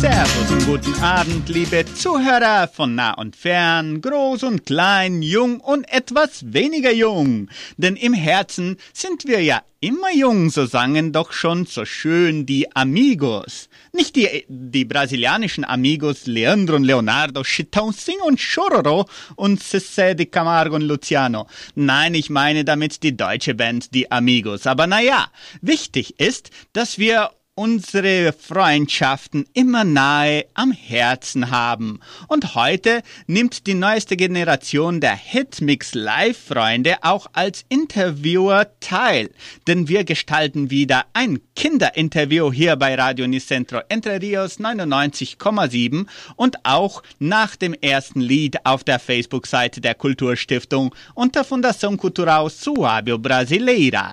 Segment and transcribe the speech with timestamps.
[0.00, 5.92] Servus und guten Abend, liebe Zuhörer von nah und fern, groß und klein, jung und
[5.92, 7.48] etwas weniger jung.
[7.78, 12.76] Denn im Herzen sind wir ja immer jung, so sangen doch schon so schön die
[12.76, 13.68] Amigos.
[13.92, 19.04] Nicht die, die brasilianischen Amigos Leandro und Leonardo, Chitão Sing und Chororo
[19.34, 21.48] und Cessé de Camargo und Luciano.
[21.74, 24.68] Nein, ich meine damit die deutsche Band, die Amigos.
[24.68, 25.26] Aber naja,
[25.60, 31.98] wichtig ist, dass wir unsere Freundschaften immer nahe am Herzen haben.
[32.28, 39.30] Und heute nimmt die neueste Generation der Hitmix Live Freunde auch als Interviewer teil,
[39.66, 47.02] denn wir gestalten wieder ein Kinderinterview hier bei Radio Nicentro Entre Rios 99,7 und auch
[47.18, 54.12] nach dem ersten Lied auf der Facebook-Seite der Kulturstiftung unter Fundação Cultural Suábio Brasileira.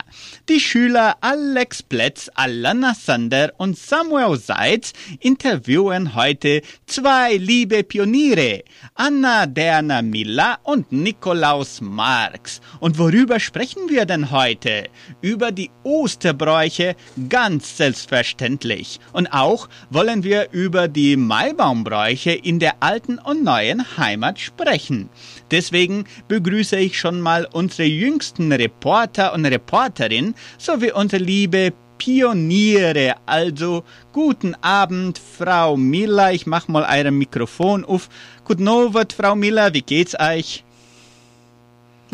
[0.49, 8.63] Die Schüler Alex Pletz, Alana Sander Alexander und Samuel Seitz interviewen heute zwei liebe Pioniere,
[8.93, 12.61] Anna Derna Miller und Nikolaus Marx.
[12.79, 14.85] Und worüber sprechen wir denn heute?
[15.21, 16.95] Über die Osterbräuche
[17.29, 18.99] ganz selbstverständlich.
[19.11, 25.09] Und auch wollen wir über die Maibaumbräuche in der alten und neuen Heimat sprechen.
[25.51, 33.15] Deswegen begrüße ich schon mal unsere jüngsten Reporter und Reporterin sowie unsere liebe Pioniere.
[33.25, 36.31] Also guten Abend, Frau Miller.
[36.33, 38.09] Ich mach mal euer Mikrofon auf.
[38.43, 39.73] Guten Abend, Frau Miller.
[39.73, 40.63] Wie geht's euch?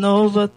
[0.02, 0.52] Abend.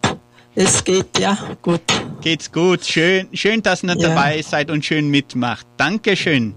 [0.55, 1.81] Es geht ja gut.
[2.21, 2.85] Geht's gut.
[2.85, 4.09] Schön, schön, dass ihr ja.
[4.09, 5.67] dabei seid und schön mitmacht.
[5.77, 6.55] Dankeschön.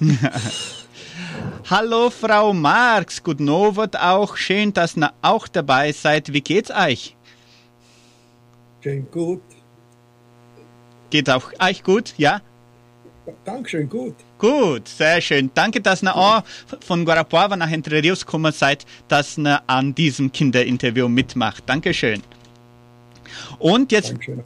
[1.70, 3.22] Hallo, Frau Marx.
[3.22, 4.36] Guten Abend auch.
[4.38, 6.32] Schön, dass ihr auch dabei seid.
[6.32, 7.14] Wie geht's euch?
[8.80, 9.42] Schön gut.
[11.10, 12.40] Geht auch euch gut, ja?
[13.44, 14.14] Dankeschön, gut.
[14.38, 15.50] Gut, sehr schön.
[15.52, 16.42] Danke, dass ihr auch
[16.80, 21.62] von Guarapuava nach Entre Rios gekommen seid, dass ihr an diesem Kinderinterview mitmacht.
[21.66, 22.22] Dankeschön.
[23.58, 24.10] Und jetzt.
[24.10, 24.44] Dankeschön.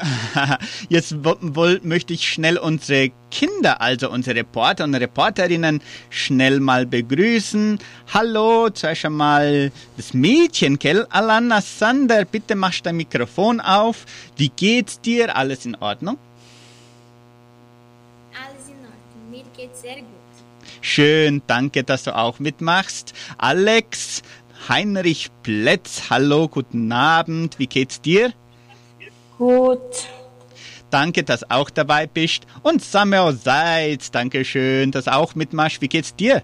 [0.88, 1.14] Jetzt
[1.82, 7.78] möchte ich schnell unsere Kinder, also unsere Reporter und Reporterinnen, schnell mal begrüßen.
[8.12, 11.06] Hallo, zuerst einmal das Mädchen, Kell.
[11.10, 14.06] Alana Sander, bitte machst dein Mikrofon auf.
[14.36, 15.36] Wie geht's dir?
[15.36, 16.18] Alles in Ordnung?
[18.32, 19.30] Alles in Ordnung.
[19.30, 20.06] Mir geht's sehr gut.
[20.80, 23.12] Schön, danke, dass du auch mitmachst.
[23.36, 24.22] Alex,
[24.68, 27.58] Heinrich Plätz, hallo, guten Abend.
[27.58, 28.32] Wie geht's dir?
[29.40, 30.06] Gut.
[30.90, 32.42] Danke, dass auch dabei bist.
[32.62, 35.80] Und Samuel Seitz, danke schön, dass auch mitmachst.
[35.80, 36.42] Wie geht's dir?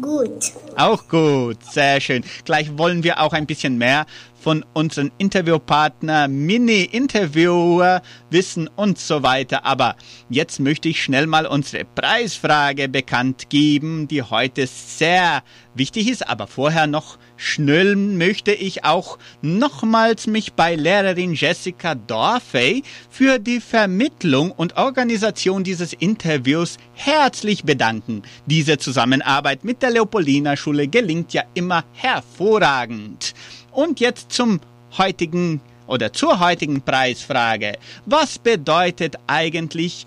[0.00, 0.52] Gut.
[0.76, 2.24] Auch gut, sehr schön.
[2.46, 4.06] Gleich wollen wir auch ein bisschen mehr
[4.40, 9.64] von unseren Interviewpartner, Mini-Interviewer wissen und so weiter.
[9.64, 9.96] Aber
[10.30, 15.42] jetzt möchte ich schnell mal unsere Preisfrage bekannt geben, die heute sehr
[15.74, 16.28] wichtig ist.
[16.28, 23.60] Aber vorher noch schnell möchte ich auch nochmals mich bei Lehrerin Jessica Dorfey für die
[23.60, 28.22] Vermittlung und Organisation dieses Interviews herzlich bedanken.
[28.46, 33.34] Diese Zusammenarbeit mit der Leopoldina Schule gelingt ja immer hervorragend.
[33.78, 34.58] Und jetzt zum
[34.98, 37.78] heutigen oder zur heutigen Preisfrage.
[38.06, 40.04] Was bedeutet eigentlich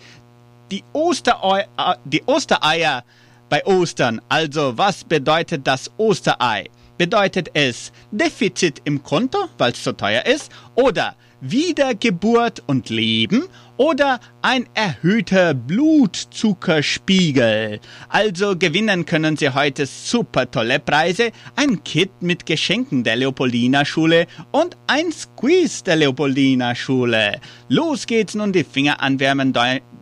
[0.70, 3.06] die, Osterei, äh, die Ostereier
[3.48, 4.20] bei Ostern?
[4.28, 6.70] Also was bedeutet das Osterei?
[6.98, 10.52] Bedeutet es Defizit im Konto, weil es so teuer ist?
[10.76, 13.48] Oder Wiedergeburt und Leben?
[13.78, 17.80] Oder ein erhöhter Blutzuckerspiegel.
[18.10, 24.28] Also gewinnen können Sie heute super tolle Preise, ein Kit mit Geschenken der Leopoldina Schule
[24.52, 27.40] und ein Squeeze der Leopoldina Schule.
[27.70, 29.54] Los geht's nun die Finger anwärmen,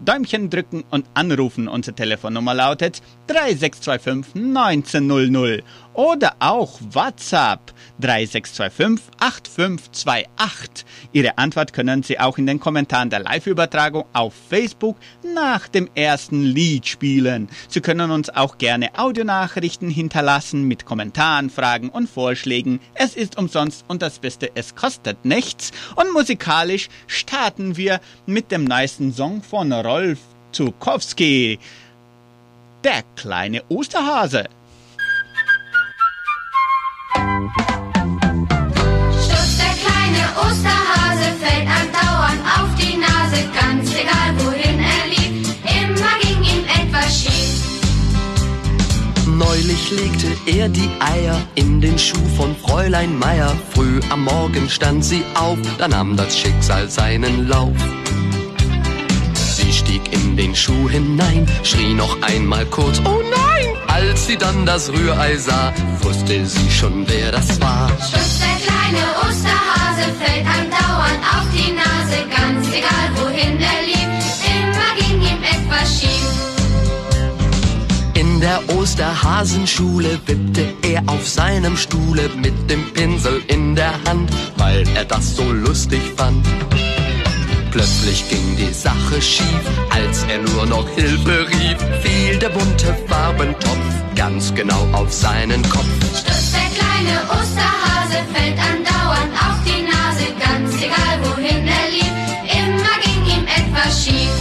[0.02, 1.68] Däumchen drücken und anrufen.
[1.68, 5.62] Unsere Telefonnummer lautet 3625 1900
[5.94, 10.85] oder auch WhatsApp 3625 8528.
[11.11, 13.59] Ihre Antwort können Sie auch in den Kommentaren der Live-Übertragung
[14.14, 14.97] auf Facebook
[15.35, 17.50] nach dem ersten Lied spielen.
[17.67, 22.79] Sie können uns auch gerne Audionachrichten hinterlassen mit Kommentaren, Fragen und Vorschlägen.
[22.94, 25.72] Es ist umsonst und das Beste, es kostet nichts.
[25.96, 30.20] Und musikalisch starten wir mit dem neuesten Song von Rolf
[30.52, 31.59] Zukowski.
[32.84, 34.46] Der kleine Osterhase.
[39.22, 42.59] Stutzt der kleine Osterhase, fällt einem dauernd auf
[49.91, 53.52] Legte er die Eier in den Schuh von Fräulein Meier.
[53.74, 57.76] Früh am Morgen stand sie auf, da nahm das Schicksal seinen Lauf.
[59.34, 63.66] Sie stieg in den Schuh hinein, schrie noch einmal kurz, oh nein!
[63.88, 67.90] Als sie dann das Rührei sah, wusste sie schon, wer das war.
[67.97, 73.89] Stutz der kleine Osterhase fällt andauernd auf die Nase, ganz egal wohin er lief,
[78.40, 84.88] In der Osterhasenschule wippte er auf seinem Stuhle mit dem Pinsel in der Hand, weil
[84.96, 86.47] er das so lustig fand.
[87.72, 94.16] Plötzlich ging die Sache schief, als er nur noch Hilfe rief, fiel der bunte Farbentopf
[94.16, 95.90] ganz genau auf seinen Kopf.
[96.18, 102.16] Stutz der kleine Osterhase fällt andauernd auf die Nase, ganz egal wohin er lief,
[102.46, 104.39] immer ging ihm etwas schief.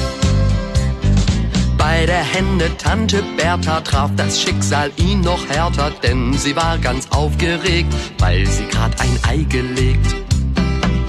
[1.91, 7.09] Bei der Hände Tante Bertha traf das Schicksal ihn noch härter, denn sie war ganz
[7.09, 10.15] aufgeregt, weil sie grad ein Ei gelegt.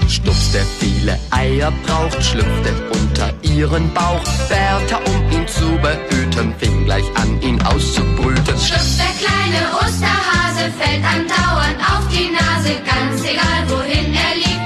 [0.08, 4.24] Stups, der viele Eier braucht, schlüpfte unter ihren Bauch.
[4.48, 8.56] Bertha, um ihn zu behüten, fing gleich an, ihn auszubrüten.
[8.56, 14.60] Stutz der kleine Osterhase fällt andauernd auf die Nase, ganz egal wohin er lief,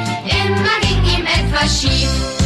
[0.46, 2.44] immer ging ihm etwas schief.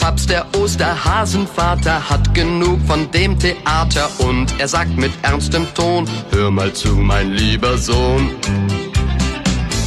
[0.00, 6.50] Papst, der Osterhasenvater, hat genug von dem Theater und er sagt mit ernstem Ton, hör
[6.50, 8.30] mal zu, mein lieber Sohn.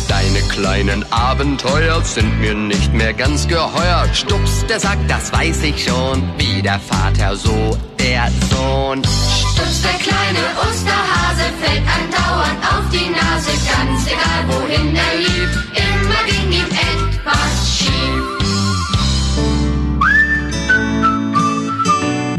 [0.07, 4.05] Deine kleinen Abenteuer sind mir nicht mehr ganz geheuer.
[4.13, 9.01] Stups, der sagt, das weiß ich schon, wie der Vater, so der Sohn.
[9.03, 16.23] Stutz der kleine Osterhase fällt andauernd auf die Nase, ganz egal wohin er lief, immer
[16.27, 18.60] ging ihm etwas schief.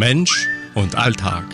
[0.03, 1.45] Mensch und Alltag.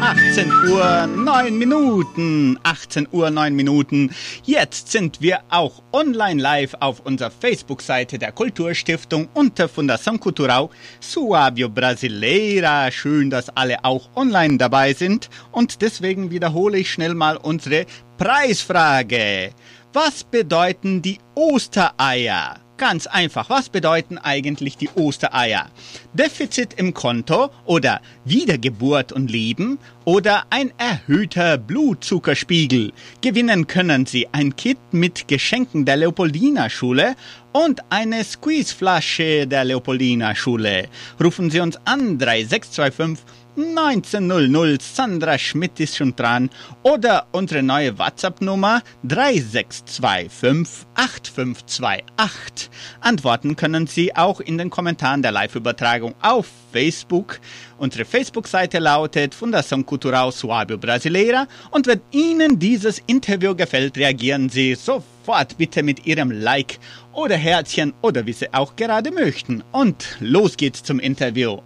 [0.00, 2.58] 18 Uhr 9 Minuten.
[2.64, 4.10] 18 Uhr 9 Minuten.
[4.42, 10.68] Jetzt sind wir auch online live auf unserer Facebook-Seite der Kulturstiftung unter Fundação Cultural
[11.00, 12.90] Suábio Brasileira.
[12.90, 15.30] Schön, dass alle auch online dabei sind.
[15.52, 17.86] Und deswegen wiederhole ich schnell mal unsere
[18.18, 19.52] Preisfrage.
[19.92, 22.61] Was bedeuten die Ostereier?
[22.82, 25.70] Ganz einfach, was bedeuten eigentlich die Ostereier?
[26.14, 32.92] Defizit im Konto oder Wiedergeburt und Leben oder ein erhöhter Blutzuckerspiegel?
[33.20, 37.14] Gewinnen können Sie ein Kit mit Geschenken der Leopoldina Schule
[37.52, 40.88] und eine Squeezeflasche der Leopoldina Schule.
[41.22, 43.24] Rufen Sie uns an 3625
[43.54, 46.48] 1900, Sandra Schmidt ist schon dran.
[46.82, 52.70] Oder unsere neue WhatsApp-Nummer 3625 8528.
[53.00, 57.40] Antworten können Sie auch in den Kommentaren der Live-Übertragung auf Facebook.
[57.76, 61.46] Unsere Facebook-Seite lautet Fundação Cultural Suábio Brasileira.
[61.70, 66.78] Und wenn Ihnen dieses Interview gefällt, reagieren Sie sofort bitte mit Ihrem Like
[67.12, 69.62] oder Herzchen oder wie Sie auch gerade möchten.
[69.72, 71.58] Und los geht's zum Interview.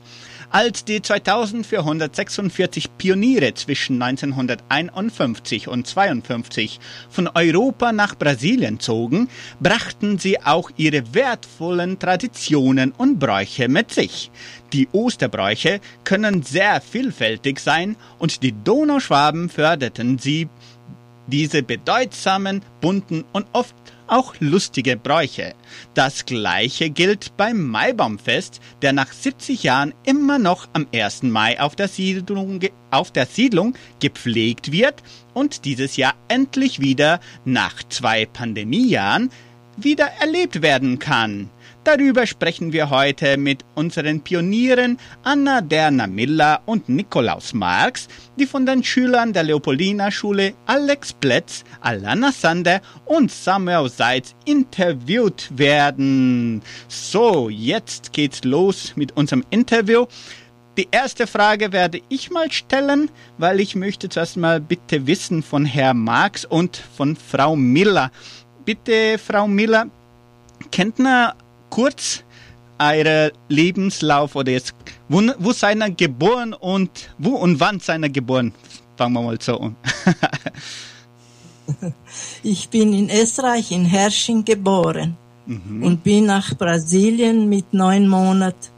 [0.51, 6.79] Als die 2446 Pioniere zwischen 1951 und 52
[7.11, 9.29] von Europa nach Brasilien zogen,
[9.61, 14.31] brachten sie auch ihre wertvollen Traditionen und Bräuche mit sich.
[14.73, 20.49] Die Osterbräuche können sehr vielfältig sein und die Donauschwaben förderten sie
[21.27, 23.75] diese bedeutsamen, bunten und oft
[24.09, 25.55] auch lustige Bräuche.
[25.95, 31.25] Das gleiche gilt beim Maibaumfest, der nach 70 Jahren immer noch am 1.
[31.25, 35.03] Mai auf der Siedlung, auf der Siedlung gepflegt wird
[35.35, 39.31] und dieses Jahr endlich wieder nach zwei Pandemiejahren
[39.77, 41.51] wieder erlebt werden kann.
[41.87, 48.67] Darüber sprechen wir heute mit unseren Pionieren Anna Derna Miller und Nikolaus Marx, die von
[48.67, 56.61] den Schülern der Leopoldina Schule Alex Plätz, Alana Sander und Samuel Seitz interviewt werden.
[56.89, 60.07] So, jetzt geht's los mit unserem Interview.
[60.77, 65.65] Die erste Frage werde ich mal stellen, weil ich möchte zuerst mal bitte wissen von
[65.65, 68.11] Herr Marx und von Frau Miller.
[68.65, 69.87] Bitte, Frau Miller,
[70.73, 71.33] kennt ihr
[71.71, 72.23] kurz
[72.79, 74.75] Ihren Lebenslauf oder jetzt,
[75.09, 78.53] wo, wo seid ihr geboren und wo und wann seid ihr geboren?
[78.97, 79.77] Fangen wir mal so an.
[82.45, 88.69] Ich bin in Österreich, in Hersching geboren und bin nach Brasilien mit neun Monaten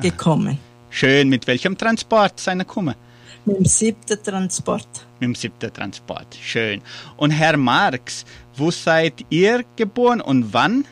[0.00, 0.58] gekommen.
[0.90, 2.96] Schön, mit welchem Transport seid ihr gekommen?
[3.44, 4.88] Mit dem siebten Transport.
[5.20, 6.36] Mit dem siebten Transport.
[6.40, 6.80] Schön.
[7.16, 8.24] Und Herr Marx,
[8.56, 10.84] wo seid ihr geboren und wann?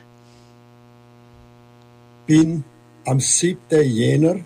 [2.30, 2.62] Bin
[3.06, 3.58] am 7.
[3.82, 4.36] Jänner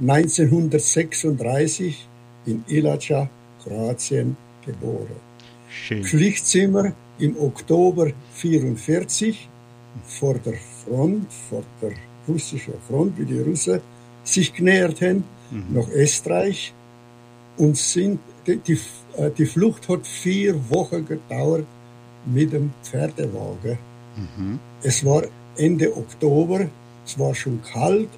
[0.00, 2.08] 1936
[2.46, 3.28] in Ilaca
[3.62, 5.20] Kroatien geboren.
[5.68, 6.02] Schön.
[6.02, 9.50] Pflichtzimmer im Oktober 44
[10.06, 11.92] vor der Front, vor der
[12.26, 13.82] russischen Front, wie die Russen
[14.24, 15.22] sich genähert haben,
[15.74, 16.72] nach Österreich
[17.58, 18.80] und sind, die, die,
[19.18, 21.66] äh, die Flucht hat vier Wochen gedauert
[22.24, 23.76] mit dem Pferdewagen.
[24.82, 25.24] Es war
[25.58, 26.70] Ende Oktober,
[27.06, 28.08] es war schon kalt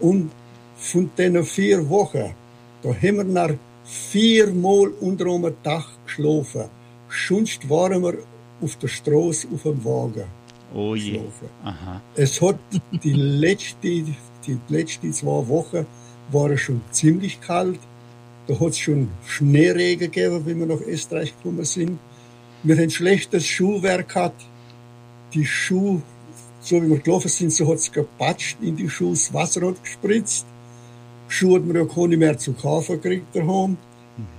[0.00, 0.30] und
[0.76, 2.34] von den vier Wochen,
[2.82, 3.50] da haben wir nach
[3.84, 6.64] viermal unter einem Dach geschlafen.
[7.28, 8.14] Sonst waren wir
[8.60, 10.24] auf der Straße auf dem Wagen
[10.74, 11.12] Oh je.
[11.12, 11.48] geschlafen.
[11.64, 12.00] Aha.
[12.14, 12.58] Es hat
[13.02, 13.88] die letzte,
[14.46, 15.86] die letzten zwei Wochen
[16.30, 17.80] waren schon ziemlich kalt.
[18.46, 21.98] Da hat es schon Schneeregen gegeben, wie wir nach Österreich gekommen sind.
[22.62, 24.44] Wir haben schlechtes Schuhwerk gehabt.
[25.34, 26.02] Die Schuhe,
[26.60, 29.82] so wie wir gelaufen sind, so hat es gepatscht in die Schuhe, das Wasser hat
[29.82, 30.46] gespritzt.
[31.28, 33.76] Schuhe hat man ja keine mehr zu kaufen gekriegt daheim.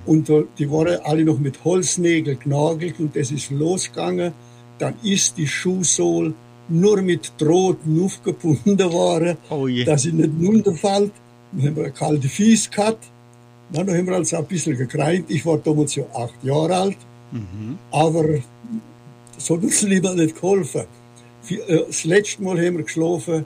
[0.05, 4.33] Und da- die waren alle noch mit Holznägeln genagelt und das ist losgegangen.
[4.77, 6.33] Dann ist die Schuhsohle
[6.69, 9.83] nur mit Drohten aufgebunden worden, Oh je.
[9.83, 11.11] dass sie nicht runterfällt.
[11.51, 13.05] Dann haben wir eine kalte Fies gehabt.
[13.73, 15.25] Dann haben wir also ein bisschen gekreint.
[15.29, 16.97] Ich war damals ja acht Jahre alt.
[17.91, 18.23] Aber
[19.35, 20.83] das hat uns lieber nicht geholfen.
[21.50, 23.45] Äh, Das letzte Mal haben wir geschlafen,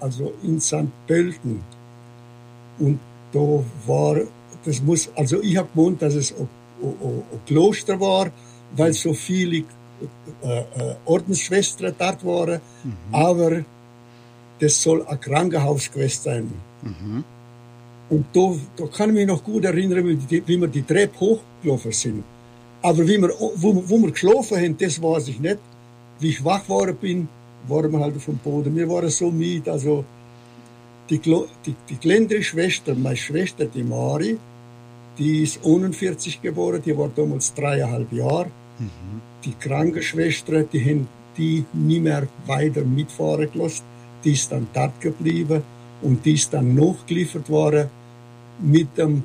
[0.00, 0.88] also in St.
[1.06, 1.62] Pölten.
[2.78, 2.98] Und
[3.32, 4.16] da war,
[4.64, 6.48] das muss, also ich habe gewohnt, dass es ein,
[6.82, 8.30] ein, ein Kloster war,
[8.76, 9.58] weil so viele
[10.42, 12.60] äh, äh, Ordensschwestern dort waren.
[13.12, 13.64] Aber
[14.58, 16.52] das soll ein Krankenhaus gewesen sein.
[18.10, 21.92] Und da, da kann ich mich noch gut erinnern, wie, wie wir die Treppe hochgelaufen
[21.92, 22.24] sind.
[22.82, 25.58] Aber wie wir, wo, wo wir geschlafen haben, das weiß ich nicht.
[26.22, 27.28] Wie ich wach geworden bin,
[27.66, 28.76] waren wir halt auf dem Boden.
[28.76, 30.04] Wir waren so müde, also
[31.10, 34.38] die, die, die kleinere Schwester, meine Schwester, die Mari,
[35.18, 38.50] die ist 41 geboren, die war damals dreieinhalb Jahre.
[39.44, 43.84] Die Krankenschwester, die haben die nie mehr weiter mitfahren gelassen.
[44.22, 45.62] Die ist dann dort geblieben
[46.02, 47.88] und die ist dann nachgeliefert worden
[48.60, 49.24] mit dem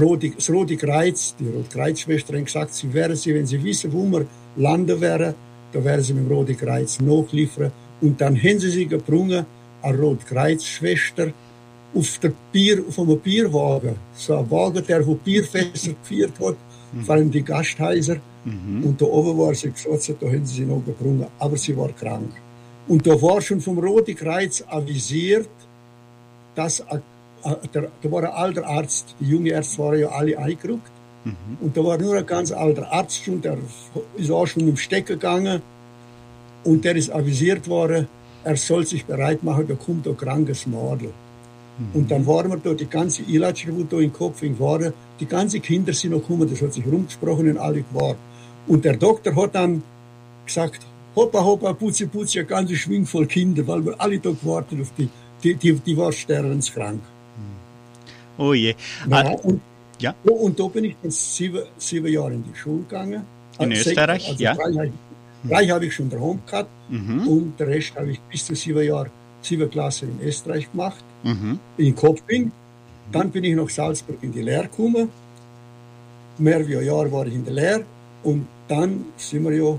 [0.00, 1.36] Rote, das Rote Kreuz.
[1.38, 5.34] Die Rote Kreuzschwester haben gesagt, sie wären sie, wenn sie wissen, wo wir landen wären,
[5.72, 7.72] da wären sie mit dem Rote Kreuz nachliefern.
[8.00, 9.46] Und dann haben sie sie gebrungen,
[9.82, 11.32] eine Rote Kreuzschwester,
[11.94, 13.96] auf, der Bier, auf einem Bierwagen.
[14.14, 16.56] So ein Wagen, der wo Bierfässer geführt hat,
[17.04, 18.16] vor allem die Gasthäuser.
[18.84, 21.26] Und da oben war sie gesagt, da haben sie sie noch gebrungen.
[21.38, 22.32] Aber sie war krank.
[22.88, 25.48] Und da war schon vom Roten Kreuz avisiert,
[26.54, 27.02] dass ein,
[27.44, 30.91] ein, der, da war ein alter Arzt, die jungen Ärzte waren ja alle eingerückt.
[31.60, 33.56] Und da war nur ein ganz alter Arzt schon, der
[34.16, 35.62] ist auch schon im Steck gegangen.
[36.64, 38.08] Und der ist avisiert worden,
[38.44, 41.12] er soll sich bereit machen, da kommt ein krankes Mädel.
[41.94, 45.58] Und dann waren wir da, die ganze Ilatsche, wo da in Kopfing waren, die ganze
[45.58, 48.18] Kinder sind noch gekommen, das hat sich rumgesprochen und alle gewahrt.
[48.66, 49.82] Und der Doktor hat dann
[50.46, 50.80] gesagt,
[51.16, 54.92] hoppa, hoppa, putzi, putzi, ein ganzer Schwing voll Kinder, weil wir alle da gewartet auf
[54.96, 55.08] die,
[55.42, 57.00] die, die, die war sterbenskrank.
[58.38, 58.74] Oh je.
[59.08, 59.60] Ja, Ah, und,
[60.02, 60.14] ja.
[60.24, 63.22] ja, und da bin ich dann sieben, sieben Jahre in die Schule gegangen.
[63.58, 64.54] In Also Österreich, also ja.
[64.54, 64.92] Drei, habe-
[65.48, 67.28] drei habe ich schon daheim gehabt Mhm.
[67.28, 69.10] und den Rest habe ich bis zu sieben Jahre,
[69.42, 71.58] sieben Klasse in Österreich gemacht, Mhm.
[71.78, 72.50] in Kopfing.
[73.10, 75.08] Dann bin ich nach Salzburg in die Lehre gekommen.
[76.38, 77.84] Mehr wie ein Jahr war ich in der Lehre
[78.24, 79.78] und dann sind wir ja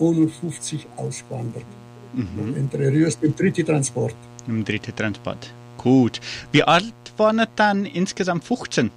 [0.00, 1.64] 51 ausgewandert.
[2.14, 2.54] Mhm.
[2.56, 4.14] Entre Rios, im dritten Transport.
[4.46, 5.52] Im dritten Transport.
[5.76, 6.20] Gut.
[6.52, 8.44] Wie alt waren dann insgesamt?
[8.44, 8.90] 15?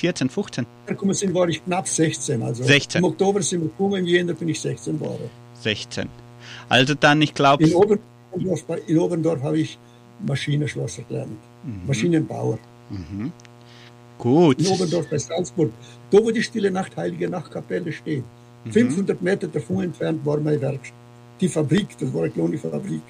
[0.00, 0.66] 14, 15?
[0.86, 2.42] gekommen sind, war ich knapp 16.
[2.42, 3.00] Also 16.
[3.00, 5.28] Im Oktober sind wir gekommen, im Jänner bin ich 16 geworden.
[5.62, 6.08] 16.
[6.68, 9.78] Also dann, ich glaube, In Oberndorf, in Oberndorf habe ich
[10.26, 11.38] Maschinenschlosser gelernt.
[11.64, 11.86] Mhm.
[11.86, 12.58] Maschinenbauer.
[14.18, 14.58] gut.
[14.58, 15.70] In Oberndorf bei Salzburg.
[16.10, 18.24] Da, wo die Stille Nacht, Heilige Nachtkapelle steht.
[18.64, 18.72] Mhm.
[18.72, 20.96] 500 Meter davon entfernt war meine Werkstatt.
[21.40, 23.02] Die Fabrik, das war eine kleine Fabrik.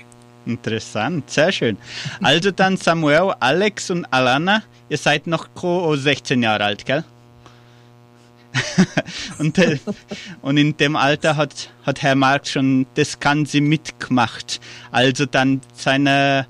[0.47, 1.77] Interessant, sehr schön.
[2.23, 7.05] Also dann Samuel, Alex und Alana, ihr seid noch co- 16 Jahre alt, gell?
[9.39, 9.79] und, äh,
[10.43, 14.61] und in dem Alter hat, hat Herr Marx schon das Ganze mitgemacht.
[14.91, 16.47] Also dann seine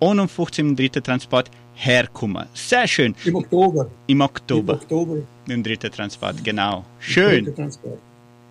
[0.00, 2.46] 51 im dritten Transport herkommen.
[2.54, 3.14] Sehr schön.
[3.24, 3.86] Im Oktober.
[4.06, 5.16] Im Im Oktober Oktober.
[5.46, 6.84] im dritten Transport, genau.
[6.98, 7.44] Schön.
[7.44, 7.98] dritter Transport.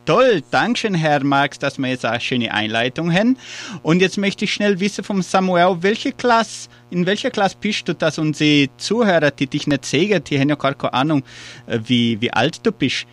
[0.05, 3.37] Toll, Dankeschön, Herr Marx, dass wir jetzt eine schöne Einleitung haben.
[3.83, 7.95] Und jetzt möchte ich schnell wissen vom Samuel, welche Klasse, in welcher Klasse bist du,
[7.95, 11.23] dass unsere Zuhörer, die dich nicht sehen, die haben ja gar keine Ahnung,
[11.67, 13.05] äh, wie, wie alt du bist.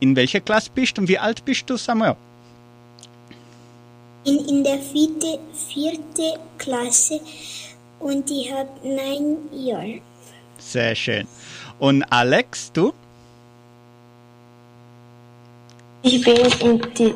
[0.00, 2.16] In welcher Klasse bist du und wie alt bist du, Samuel?
[4.24, 5.38] In, in der vierte,
[5.72, 7.18] vierte Klasse
[7.98, 10.00] und ich habe neun Jahre.
[10.58, 11.26] Sehr schön.
[11.78, 12.92] Und Alex, du?
[16.02, 17.14] Ich bin in die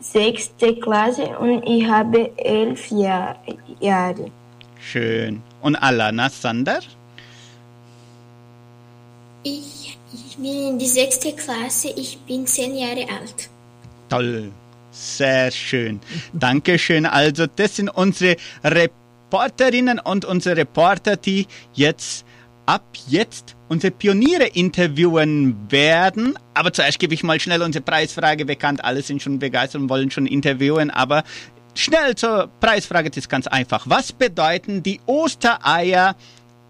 [0.00, 3.36] sechste Klasse und ich habe elf Jahr,
[3.80, 4.30] Jahre.
[4.80, 5.42] Schön.
[5.60, 6.80] Und Alana Sander?
[9.42, 13.48] Ich, ich bin in die sechste Klasse, ich bin zehn Jahre alt.
[14.08, 14.50] Toll.
[14.90, 16.00] Sehr schön.
[16.32, 17.06] Dankeschön.
[17.06, 22.24] Also, das sind unsere Reporterinnen und unsere Reporter, die jetzt
[22.68, 26.38] ab jetzt unsere Pioniere interviewen werden.
[26.52, 28.84] Aber zuerst gebe ich mal schnell unsere Preisfrage bekannt.
[28.84, 31.24] Alle sind schon begeistert und wollen schon interviewen, aber
[31.74, 33.86] schnell zur Preisfrage, das ist ganz einfach.
[33.88, 36.14] Was bedeuten die Ostereier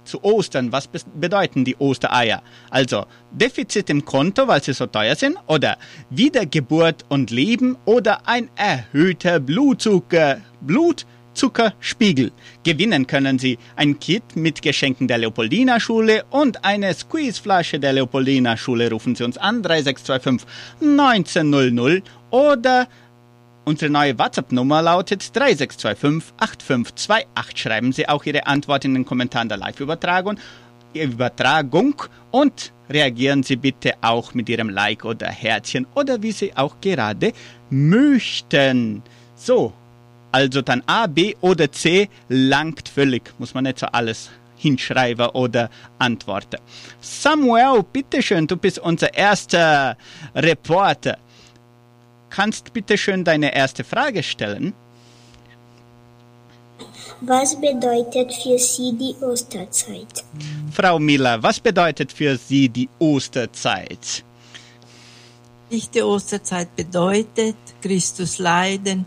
[0.04, 0.70] zu Ostern?
[0.70, 2.42] Was bedeuten die Ostereier?
[2.70, 5.78] Also Defizit im Konto, weil sie so teuer sind, oder
[6.10, 10.42] Wiedergeburt und Leben oder ein erhöhter Blutzucker,
[11.38, 12.32] Blutzuckerspiegel.
[12.64, 18.56] Gewinnen können Sie ein Kit mit Geschenken der Leopoldina Schule und eine Squeezeflasche der Leopoldina
[18.56, 18.90] Schule.
[18.90, 20.48] Rufen Sie uns an 3625
[20.80, 22.88] 1900 oder
[23.64, 27.58] Unsere neue WhatsApp-Nummer lautet 3625 8528.
[27.58, 30.38] Schreiben Sie auch Ihre Antwort in den Kommentaren der Live-Übertragung
[30.94, 36.80] Übertragung und reagieren Sie bitte auch mit Ihrem Like oder Herzchen oder wie Sie auch
[36.80, 37.34] gerade
[37.68, 39.02] möchten.
[39.36, 39.74] So,
[40.32, 43.32] also dann A, B oder C langt völlig.
[43.38, 46.58] Muss man nicht so alles hinschreiben oder antworten.
[47.00, 49.96] Samuel, bitteschön, du bist unser erster
[50.34, 51.18] Reporter.
[52.30, 54.74] Kannst bitte schön deine erste Frage stellen?
[57.20, 60.24] Was bedeutet für Sie die Osterzeit?
[60.70, 64.24] Frau Miller, was bedeutet für Sie die Osterzeit?
[65.70, 69.04] Dichte Osterzeit bedeutet Christus Leiden,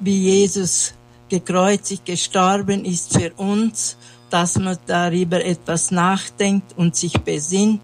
[0.00, 0.94] wie Jesus
[1.28, 3.96] gekreuzigt gestorben ist für uns,
[4.30, 7.80] dass man darüber etwas nachdenkt und sich besinnt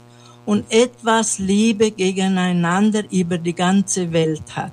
[0.46, 4.72] und etwas Liebe gegeneinander über die ganze Welt hat.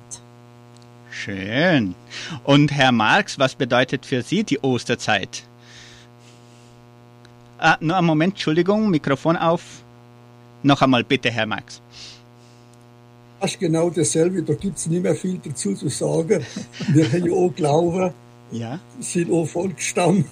[1.10, 1.94] Schön.
[2.44, 5.44] Und Herr Marx, was bedeutet für Sie die Osterzeit?
[7.58, 9.62] Ah, nur einen Moment, Entschuldigung, Mikrofon auf.
[10.62, 11.80] Noch einmal bitte, Herr Marx.
[13.42, 16.46] Fast genau dasselbe, da gibt es nicht mehr viel dazu zu sagen.
[16.92, 18.12] Wir haben ja auch Glauben,
[18.52, 18.78] Ja?
[19.00, 20.24] sind auch Volksstamm.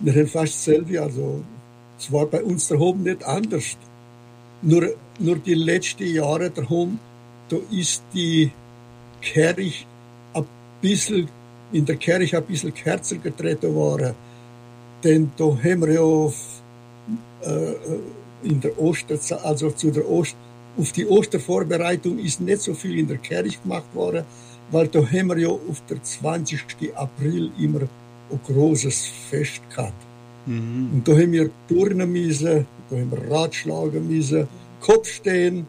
[0.00, 1.42] Wir haben fast dasselbe, also
[1.98, 3.78] es war bei uns daheim nicht anders.
[4.60, 6.98] Nur, nur die letzten Jahre daheim,
[7.48, 8.50] da ist die
[9.22, 9.86] Kirche
[10.34, 10.44] ein
[10.82, 11.28] bisschen,
[11.72, 14.14] in der Kirche ein bisschen kürzer getreten worden.
[15.02, 16.34] Denn da haben wir ja auf,
[17.40, 17.72] äh,
[18.42, 20.36] in der Osterzeit, also zu der Ost,
[20.78, 24.24] auf die Ostervorbereitung ist nicht so viel in der Kirche gemacht worden,
[24.70, 26.64] weil da haben wir ja auf der 20.
[26.94, 29.92] April immer ein großes Fest gehabt.
[30.46, 34.48] Und da haben wir turnen müssen, da haben wir Ratschlagen müssen,
[34.80, 35.66] Kopfstehen,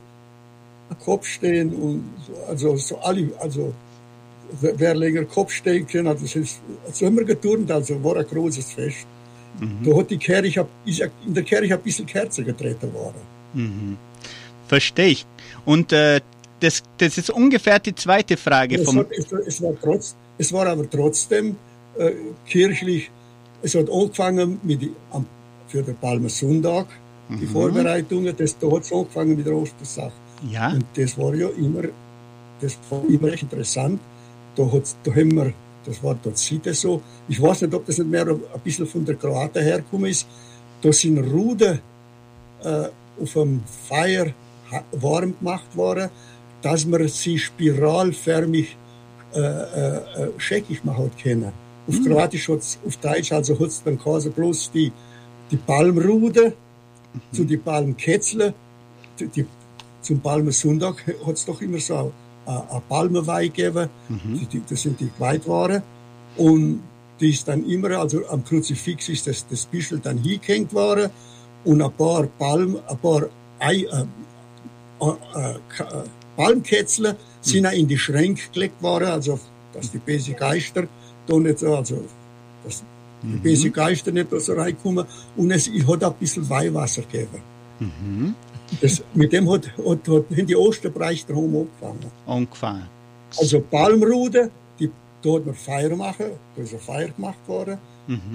[1.04, 3.74] Kopfstehen und so, also so alle, also
[4.62, 6.62] wer länger Kopf stehen kann, also das ist,
[6.92, 9.06] so haben wir geturnt, also war ein großes Fest.
[9.84, 13.22] Da hat die Kirche, ist in der Kirche ein bisschen kürzer getreten worden.
[14.74, 15.26] Verstehe ich.
[15.66, 16.20] Und äh,
[16.60, 18.98] das, das ist ungefähr die zweite Frage Es, vom.
[19.00, 21.56] hat, es, war- es, war trotz, es war aber trotzdem
[21.98, 22.12] äh,
[22.48, 23.12] kirchlich,
[23.62, 25.26] es hat angefangen mit die, am,
[25.68, 26.88] für den Palmsonntag,
[27.42, 30.12] die Vorbereitungen, das, da hat es angefangen mit der Ostersache.
[30.50, 30.72] Ja?
[30.74, 31.84] Und das war ja immer,
[32.62, 34.00] das war immer recht interessant.
[34.56, 35.54] Da, hat's, da haben wir,
[35.86, 37.02] das war dort Sitte so.
[37.28, 40.28] Ich weiß nicht, ob das nicht mehr ein bisschen von der Kroaten hergekommen ist.
[40.82, 41.80] Da sind Ruder
[42.64, 42.88] äh,
[43.22, 44.32] auf einem Feuer ha-
[44.92, 46.10] warm gemacht worden,
[46.62, 48.78] dass man sie spiralförmig
[49.36, 51.52] äh, äh, äh, scheckig machen können.
[51.88, 54.92] Auf Kroatisch hat's, auf Deutsch also hat es dann quasi bloß die,
[55.52, 56.54] die Palmrude
[57.32, 58.54] zu die Palmketzle,
[59.20, 59.46] die, die,
[60.02, 62.14] zum Palmsonntag hat es doch immer so
[62.46, 65.82] eine, Palmenweih gegeben, die, die, das sind die geweiht waren.
[66.38, 66.82] Und
[67.20, 71.10] die ist dann immer, also am Kruzifix ist das, das Bischel dann hingehängt worden
[71.64, 74.06] und ein paar Palm, ein paar Ei, äh,
[75.12, 76.04] äh, äh, äh,
[76.36, 79.40] Palmketzle sind auch in die Schränke gelegt worden, also
[79.74, 80.88] dass die böse Geister
[81.28, 82.04] da nicht so, also
[82.64, 82.84] dass
[83.22, 87.42] die böse Geister nicht da so reinkommen und es hat auch ein bisschen Weihwasser gegeben.
[88.82, 92.12] Das, mit dem hat, hat, hat, haben die Osterbreich daheim angefangen.
[92.26, 92.88] Ungefähr.
[93.38, 94.90] Also Palmrude, die,
[95.22, 97.78] da hat man Feier machen, da ist eine Feier gemacht worden.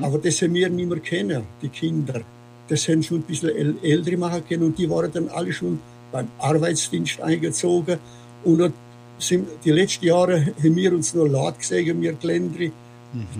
[0.00, 2.22] Aber das haben wir nicht mehr kennen, die Kinder.
[2.68, 5.78] Das haben schon ein bisschen äl- ältere machen können und die waren dann alle schon
[6.12, 7.98] beim Arbeitsdienst eingezogen.
[8.44, 8.72] Und
[9.18, 12.72] sind, die letzten Jahre haben wir uns noch laut gesehen, wir Glendri,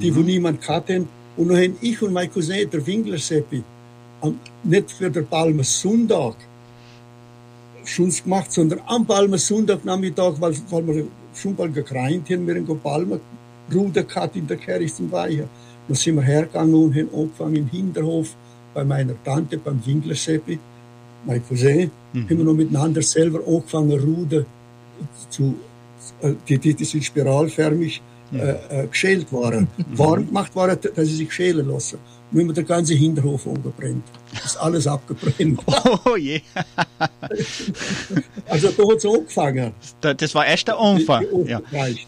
[0.01, 1.09] die wo niemand hatten.
[1.37, 3.63] Und dann haben ich und mein Cousin, der Winkler Seppi,
[4.65, 6.37] nicht für den Palmsonntag,
[7.89, 12.81] schon gemacht, sondern am Palmer Sonntagnachmittag, weil, weil wir schon mal gekreint haben, wir haben
[12.81, 13.21] Palmer
[13.73, 15.49] Ruder gehabt in der Kirche zum Weihen.
[15.87, 18.35] Dann sind wir hergegangen und haben angefangen im Hinterhof
[18.75, 20.59] bei meiner Tante, beim Winklerseppi,
[21.27, 24.45] mein Cousin, haben wir noch miteinander selber angefangen, Ruder
[25.29, 25.55] zu,
[26.23, 28.01] äh, die, die, die sind spiralförmig
[28.33, 28.37] äh,
[28.83, 31.99] äh, geschält waren, warm gemacht waren, dass sie sich schälen lassen.
[32.31, 34.05] Nun haben wir den ganzen Hinterhof umgebrannt.
[34.45, 35.61] Ist alles abgebrannt.
[36.05, 36.41] Oh je,
[38.47, 39.73] Also da hat es angefangen.
[40.01, 41.25] Da- das war erst der Anfang.
[41.33, 41.61] Die, die Ja.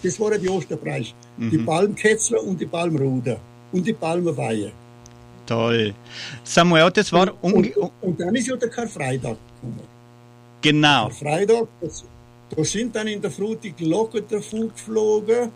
[0.02, 1.14] Das waren die Osterpreis.
[1.38, 3.38] Die Palmketzler und die Palmruder.
[3.72, 4.72] Und die Palmenweihe.
[5.50, 5.92] Toll.
[6.44, 9.80] Samuel, das war Und, und, und dann ist ja der Karfreitag gekommen.
[10.62, 11.08] genau.
[11.08, 12.04] Karfreitag, das,
[12.50, 15.50] da sind dann in der Früh die Glocken davon geflogen,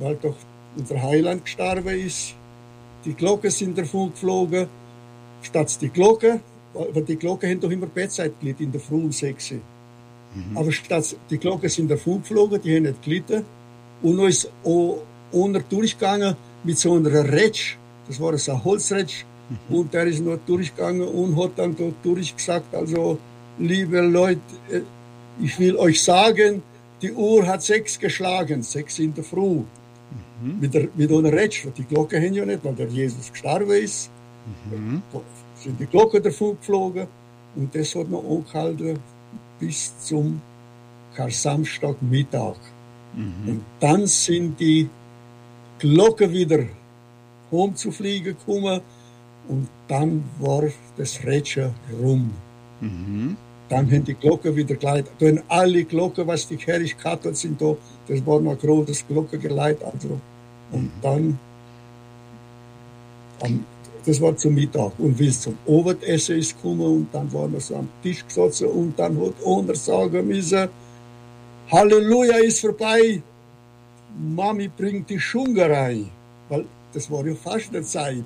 [0.00, 0.34] weil doch
[0.76, 2.34] unser Heiland gestorben ist.
[3.04, 4.66] Die Glocken sind davon geflogen.
[5.42, 6.40] Statt die Glocken,
[6.74, 9.58] weil die Glocken haben doch immer Bettzeitglied in der Früh um 6 Uhr.
[10.56, 13.44] Aber statt die Glocken sind davon geflogen, die haben nicht gelitten.
[14.02, 16.34] Und ist auch einer durchgegangen
[16.64, 17.76] mit so einer Retsch.
[18.08, 19.24] Das war ein Holzretsch.
[19.68, 23.18] Und der ist noch durchgegangen und hat dann dort durchgesagt, also,
[23.58, 24.40] liebe Leute,
[24.70, 24.82] äh,
[25.42, 26.62] ich will euch sagen,
[27.00, 29.62] die Uhr hat sechs geschlagen, sechs in der Früh.
[30.40, 34.10] Mit, der, mit einer Retsch, die Glocke haben ja nicht, weil der Jesus gestorben ist.
[35.12, 35.20] Da
[35.56, 37.08] sind die Glocken davon geflogen
[37.56, 38.98] und das hat noch angehalten
[39.58, 40.40] bis zum
[41.16, 42.56] Kar-Samstagmittag.
[43.16, 44.88] Und dann sind die
[45.80, 46.60] Glocken wieder
[47.50, 48.80] home zu fliegen gekommen
[49.48, 50.64] und dann war
[50.96, 52.30] das Rätsel rum.
[53.68, 55.12] Dann haben die Glocken wieder geleitet.
[55.18, 57.74] Dann alle Glocken, was die Kirche gehabt hat, sind da,
[58.06, 59.82] das war noch großes Glockengeleit.
[59.82, 60.18] Also.
[60.72, 61.38] Und dann,
[63.40, 63.64] am,
[64.04, 64.92] das war zum Mittag.
[64.98, 68.68] Und wie es zum Abendessen ist gekommen und dann waren wir so am Tisch gesessen
[68.68, 70.68] und dann hat einer sagen müssen,
[71.70, 73.22] Halleluja ist vorbei,
[74.18, 76.04] Mami bringt die Schungerei.
[76.48, 78.24] Weil das war ja fast eine Zeit.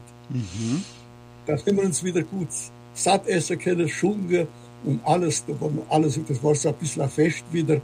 [1.47, 2.49] Da haben wir uns wieder gut
[2.95, 4.47] satt essen können, Schunge
[4.85, 5.45] und alles.
[5.47, 6.19] Da war alles.
[6.29, 7.81] Das war so ein bisschen ein Fest wieder.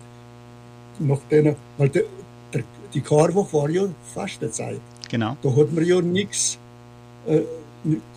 [1.00, 2.02] Nach denen, weil der,
[2.52, 4.80] der, die Karwoche war ja Fastenzeit.
[5.08, 5.36] Genau.
[5.42, 6.58] Da hat man ja nichts,
[7.26, 7.42] äh,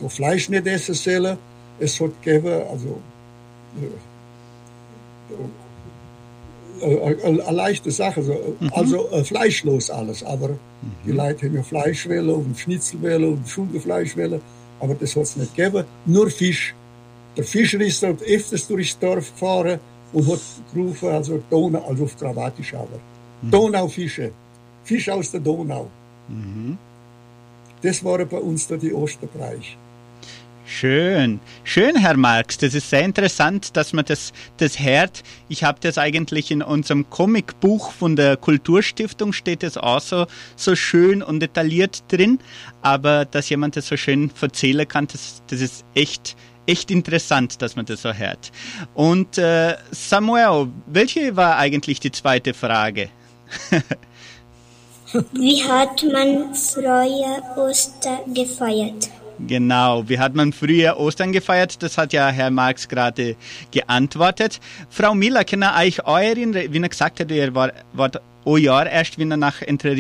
[0.10, 1.38] Fleisch nicht essen sollen.
[1.80, 3.00] Es hat gegeben, also,
[6.82, 10.24] äh, äh, äh, eine, eine leichte Sache, also, also äh, fleischlos alles.
[10.24, 10.58] Aber
[11.06, 14.41] die Leute haben ja Fleisch wählen und Schnitzel wählen und Schulgefleisch wählen.
[14.80, 15.86] Aber das hat es nicht gegeben.
[16.06, 16.74] Nur Fisch.
[17.38, 19.80] Der Fischer ist dort öfters durchs Dorf gefahren
[20.12, 20.41] und hat
[20.74, 23.00] gerufen, also Donau, also auf Krawatisch aber.
[23.41, 24.32] Donaufische.
[24.84, 25.88] Fisch aus der Donau.
[27.82, 29.65] Das waren bei uns da die Osterpreis.
[30.73, 32.57] Schön, schön, Herr Marx.
[32.57, 35.21] Das ist sehr interessant, dass man das, das hört.
[35.49, 40.75] Ich habe das eigentlich in unserem Comicbuch von der Kulturstiftung steht das auch so, so
[40.75, 42.39] schön und detailliert drin.
[42.81, 47.75] Aber dass jemand das so schön erzählen kann, das, das ist echt, echt interessant, dass
[47.75, 48.51] man das so hört.
[48.93, 53.10] Und äh, Samuel, welche war eigentlich die zweite Frage?
[55.34, 59.10] Wie hat man früher Oster gefeiert?
[59.47, 61.82] Genau, wie hat man früher Ostern gefeiert?
[61.82, 63.36] Das hat ja Herr Marx gerade
[63.71, 64.60] geantwortet.
[64.89, 68.12] Frau Miller, kann auch erinnern, wie er gesagt hat, ihr war, war
[68.45, 69.95] ein Jahr erst, wenn er nach Entre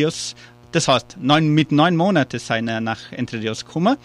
[0.71, 3.97] das heißt, neun, mit neun Monaten sei er nach Entre Rios gekommen.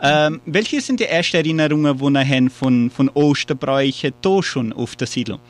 [0.00, 5.06] Ähm, welche sind die ersten Erinnerungen, die er von, von Osterbräuchen da schon auf der
[5.06, 5.40] Siedlung?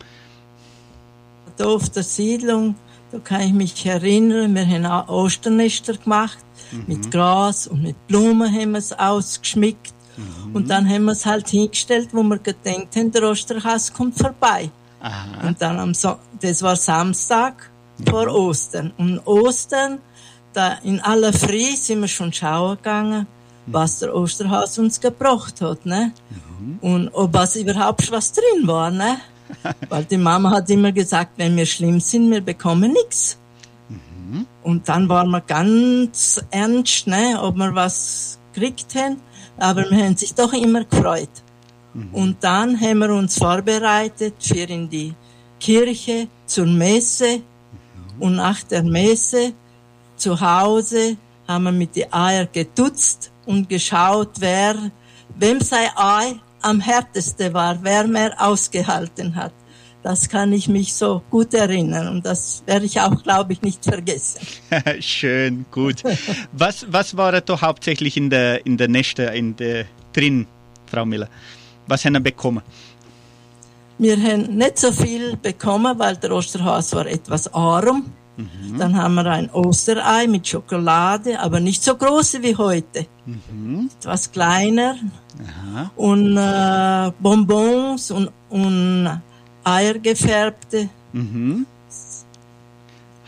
[1.57, 2.75] Da auf der Siedlung,
[3.17, 6.39] da kann ich mich erinnern, wir haben auch Osternester gemacht.
[6.87, 9.95] Mit Gras und mit Blumen haben wir es ausgeschmückt.
[10.53, 14.71] Und dann haben wir es halt hingestellt, wo wir gedacht haben, der Osterhase kommt vorbei.
[15.01, 15.47] Aha.
[15.47, 17.71] Und dann am so das war Samstag
[18.09, 18.93] vor Ostern.
[18.97, 19.99] Und Ostern,
[20.53, 23.27] da in aller Früh sind wir schon schauen gegangen,
[23.67, 26.13] was der Osterhase uns gebracht hat, ne?
[26.81, 29.19] Und ob was überhaupt was drin war, ne?
[29.89, 33.39] Weil die Mama hat immer gesagt, wenn wir schlimm sind, wir bekommen nichts.
[34.63, 39.19] Und dann waren wir ganz ernst, ne, ob wir was gekriegt haben.
[39.59, 41.31] Aber wir haben sich doch immer gefreut.
[42.13, 45.15] Und dann haben wir uns vorbereitet für in die
[45.59, 47.41] Kirche zur Messe.
[48.19, 49.53] Und nach der Messe
[50.17, 51.17] zu Hause
[51.49, 54.75] haben wir mit die Eier getutzt und geschaut, wer,
[55.39, 56.35] wem sein Ei
[56.67, 59.53] am härtesten war, wer mehr ausgehalten hat.
[60.03, 63.85] Das kann ich mich so gut erinnern und das werde ich auch, glaube ich, nicht
[63.85, 64.41] vergessen.
[65.01, 66.03] Schön, gut.
[66.53, 70.47] Was, was war da hauptsächlich in der, in der Neste in der, drin,
[70.87, 71.29] Frau Miller?
[71.87, 72.63] Was haben wir bekommen?
[73.99, 78.13] Wir haben nicht so viel bekommen, weil der Osterhase war etwas arm.
[78.79, 83.07] Dann haben wir ein Osterei mit Schokolade, aber nicht so große wie heute.
[83.99, 84.97] Etwas kleiner.
[85.97, 89.21] Und äh, Bonbons und, und
[89.65, 90.89] Eier gefärbte.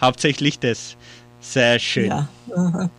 [0.01, 0.97] Hauptsächlich das.
[1.41, 2.09] Sehr schön.
[2.09, 2.29] Ja.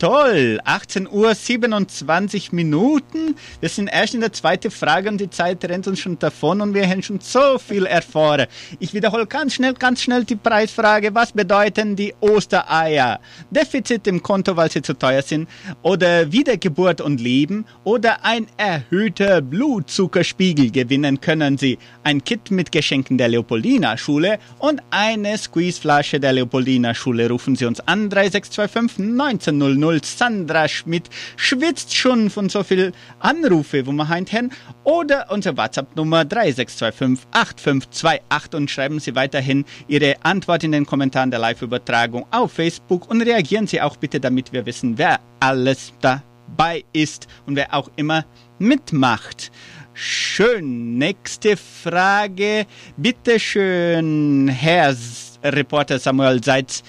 [0.00, 3.36] Toll, 18 Uhr 27 Minuten.
[3.60, 6.72] Wir sind erst in der zweiten Frage und die Zeit rennt uns schon davon und
[6.72, 8.46] wir haben schon so viel erfahren.
[8.78, 11.14] Ich wiederhole ganz schnell, ganz schnell die Preisfrage.
[11.14, 13.20] Was bedeuten die Ostereier?
[13.50, 15.50] Defizit im Konto, weil sie zu teuer sind
[15.82, 21.76] oder Wiedergeburt und Leben oder ein erhöhter Blutzuckerspiegel gewinnen können Sie.
[22.04, 27.28] Ein Kit mit Geschenken der Leopoldina Schule und eine Squeezeflasche der Leopoldina Schule.
[27.28, 29.89] Rufen Sie uns an 3625 1900.
[29.98, 34.50] Sandra Schmidt schwitzt schon von so viel Anrufe, wo wir heint haben.
[34.84, 41.40] Oder unsere WhatsApp-Nummer 3625 8528 und schreiben Sie weiterhin Ihre Antwort in den Kommentaren der
[41.40, 47.26] Live-Übertragung auf Facebook und reagieren Sie auch bitte, damit wir wissen, wer alles dabei ist
[47.46, 48.24] und wer auch immer
[48.58, 49.50] mitmacht.
[49.94, 50.96] Schön.
[50.96, 52.66] Nächste Frage.
[52.96, 54.94] Bitte schön, Herr
[55.42, 56.82] Reporter Samuel Seitz.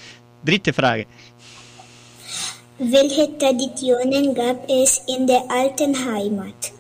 [0.45, 1.05] Dritte Frage.
[2.83, 6.71] Welche Traditionen gab es in der alten Heimat?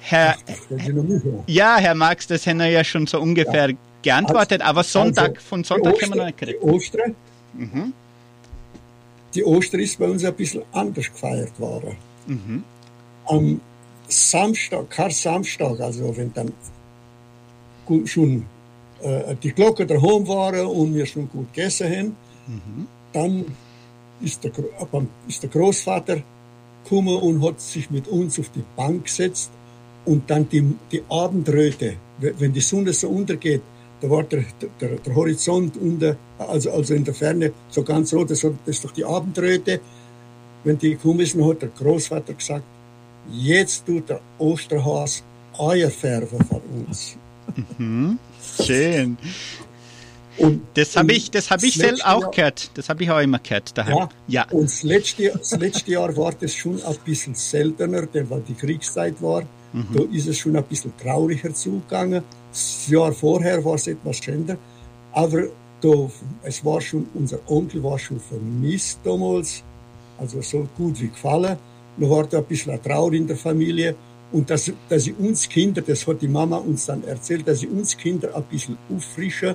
[0.00, 0.36] Herr,
[1.46, 3.70] ja, Herr Marx, das haben wir ja schon so ungefähr
[4.02, 6.62] geantwortet, aber Sonntag, Also, von Sonntag die haben wir noch Oster- nicht gekriegt.
[6.62, 7.92] Die Oster,
[9.34, 11.96] die Oster ist bei uns ein bisschen anders gefeiert worden.
[13.26, 13.60] Am
[14.08, 16.52] Samstag, kein Samstag, also wenn dann
[18.04, 18.44] schon
[19.02, 22.16] äh, die Glocken daheim waren und wir schon gut gegessen haben,
[23.12, 23.44] dann
[24.22, 24.52] ist der,
[25.28, 26.22] ist der Großvater
[26.84, 29.50] gekommen und hat sich mit uns auf die Bank gesetzt
[30.04, 33.62] und dann die, die Abendröte, we- wenn die Sonne so untergeht,
[34.00, 34.44] da war der,
[34.80, 38.92] der, der Horizont unter, also, also in der Ferne so ganz rot, das, ist doch
[38.92, 39.80] die Abendröte.
[40.64, 42.64] Wenn die gekommen ist, hat der Großvater gesagt,
[43.30, 45.22] jetzt tut der Osterhas
[45.58, 47.16] Eier färben von uns.
[48.64, 49.18] Schön.
[50.40, 52.70] Und, Das habe ich, das habe ich das selbst auch Jahr- gehört.
[52.74, 53.96] Das habe ich auch immer gehört daheim.
[53.96, 54.46] Ja, Ja.
[54.50, 58.54] und das letzte, das letzte Jahr war das schon ein bisschen seltener, denn weil die
[58.54, 62.22] Kriegszeit war, da ist es schon ein bisschen trauriger zugegangen.
[62.50, 64.56] Das Jahr vorher war es etwas schöner,
[65.12, 65.42] aber
[65.80, 66.10] da,
[66.42, 69.62] es war schon, unser Onkel war schon vermisst damals,
[70.18, 71.56] also so gut wie gefallen.
[71.96, 73.94] Da war da ein bisschen eine Trauer in der Familie
[74.32, 77.68] und dass, dass sie uns Kinder, das hat die Mama uns dann erzählt, dass sie
[77.68, 79.54] uns Kinder ein bisschen auffrischen,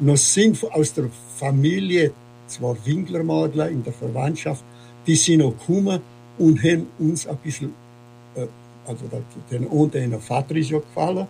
[0.00, 2.12] noch sind aus der Familie,
[2.46, 4.64] zwar Winklermadler in der Verwandtschaft,
[5.06, 6.00] die sind noch gekommen
[6.38, 7.72] und haben uns ein bisschen,
[8.34, 8.46] äh,
[8.86, 11.26] also der- den und der Vater ist ja gefallen,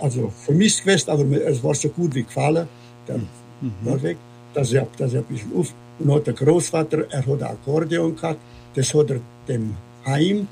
[0.00, 2.68] also vermisst gewesen, aber es war so gut wie gefallen,
[3.08, 3.20] der
[3.84, 4.18] war weg,
[4.52, 8.14] dass er, dass er ein bisschen auf, und hat der Großvater, er hat ein Akkordeon
[8.14, 8.40] gehabt,
[8.74, 9.74] das hat er dem
[10.04, 10.46] Heim,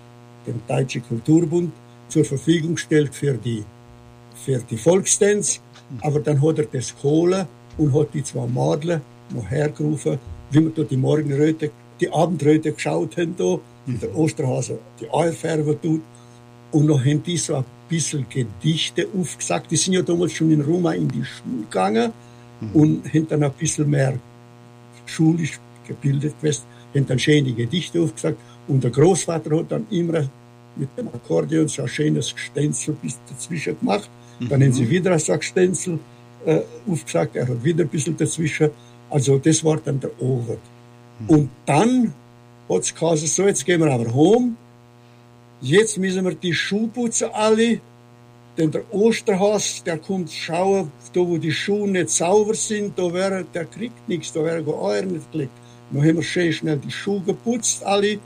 [0.47, 1.73] dem Deutschen Kulturbund,
[2.09, 3.63] zur Verfügung gestellt für die,
[4.35, 5.61] für die Volkstanz,
[6.01, 7.47] aber dann hat er das geholt
[7.79, 10.19] und hat die zwei Madler noch hergerufen,
[10.51, 15.33] wie wir da die Morgenröte, die Abendröte geschaut haben da, wie der Osterhase die Eier
[15.33, 16.03] färben tut,
[16.73, 19.71] und noch haben die so ein bisschen Gedichte aufgesagt.
[19.71, 22.13] Die sind ja damals schon in Roma in die Schule gegangen
[22.73, 24.19] und haben dann ein bisschen mehr
[25.05, 26.63] schulisch gebildet gewesen,
[26.95, 28.39] haben dann schöne Gedichte aufgesagt.
[28.69, 30.27] Und der Großvater hat dann immer
[30.77, 34.09] mit dem Akkordeon so ein schönes Gestenzel bis dazwischen gemacht.
[34.41, 35.99] Dann haben sie wieder ein Gestenzel
[36.45, 38.71] äh, aufgesagt, er hat wieder ein bisschen dazwischen.
[39.11, 40.57] Also das war dann der Over.
[41.29, 42.13] Und dann
[42.69, 44.53] hat es geheißen, so jetzt gehen wir aber home.
[45.61, 47.81] Jetzt müssen wir die Schuhe putzen alle.
[48.59, 53.45] Denn der Osterhas, der kommt schauen, da wo die Schuhe nicht sauber sind, da wäre,
[53.45, 55.53] der kriegt nichts, da wäre Eier nicht gelegt.
[55.91, 58.19] Dann haben wir schön schnell die Schuhe geputzt, alle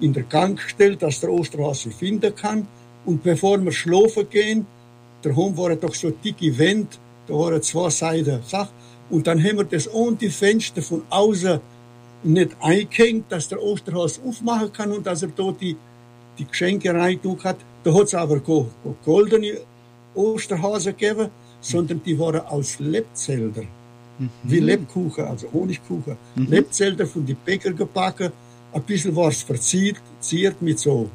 [0.00, 2.66] in der Gang gestellt, dass der Osterhas sie finden kann.
[3.06, 4.66] Und bevor wir schlafen gehen,
[5.24, 6.88] der Hund war doch so dicke Wände,
[7.26, 8.68] da waren zwei Seiten Sach.
[9.10, 11.60] Und dann haben wir das und die Fenster von außen
[12.22, 15.76] nicht eingehängt, dass der Osterhas aufmachen kann und dass er dort die,
[16.38, 17.56] die Geschenke reintun hat.
[17.82, 18.66] Da hat es aber keine
[19.04, 19.58] goldene
[20.14, 21.28] Osterhasen gegeben,
[21.60, 23.62] sondern die waren aus Lebzelder.
[24.42, 26.16] Wie Lebkuchen, also Honigkuchen.
[26.36, 28.30] Lebzelder von den Bäcker gebacken.
[28.72, 31.08] Ein bisschen war es verziert ziert mit so,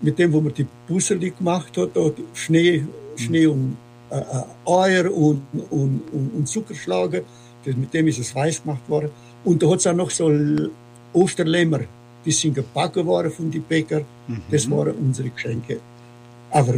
[0.00, 2.84] mit dem, wo man die Busseli gemacht hat, dort Schnee,
[3.20, 3.76] Schnee und
[4.10, 7.22] äh, äh, Eier und, und, und, und Zuckerschlagen.
[7.64, 9.10] Das, mit dem ist es weiß gemacht worden.
[9.44, 10.30] Und da hat es auch noch so
[11.12, 11.80] Osterlämmer,
[12.24, 14.02] die sind gebacken worden von den Bäcker.
[14.50, 15.80] Das waren unsere Geschenke.
[16.50, 16.74] Aber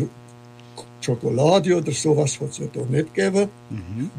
[1.01, 3.49] Schokolade oder sowas hat es ja da nicht gegeben.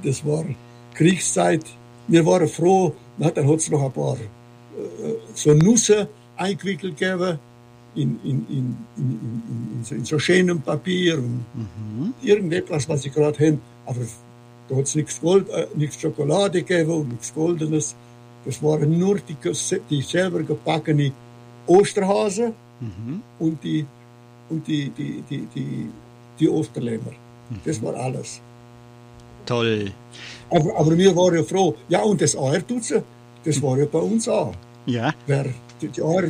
[0.03, 0.45] Das war
[0.93, 1.65] Kriegszeit.
[2.07, 7.39] Wir waren froh, na, dann hat es noch ein paar äh, so Nüsse eingewickelt gegeben
[7.95, 9.43] in, in, in, in,
[9.87, 11.45] in, in, so, schönem Papier und
[12.21, 13.59] irgendetwas, was ich gerade habe.
[13.85, 14.01] Aber
[14.69, 17.95] da hat es nichts, Gold, äh, nichts Schokolade gegeben und nichts Goldenes.
[18.45, 19.35] Das waren nur die,
[19.89, 21.11] die selber gebackene
[21.67, 22.53] Osterhasen
[23.39, 23.85] und die,
[24.49, 25.89] und die, die, die, die,
[26.39, 27.13] die Osterlämmer.
[27.63, 28.41] Das war alles.
[29.45, 29.91] Toll.
[30.49, 31.75] Aber, aber wir waren ja froh.
[31.89, 33.03] Ja, und das Eiertutzen,
[33.43, 34.53] das war ja bei uns auch.
[34.85, 35.45] Ja, Wer
[35.81, 36.23] Eier,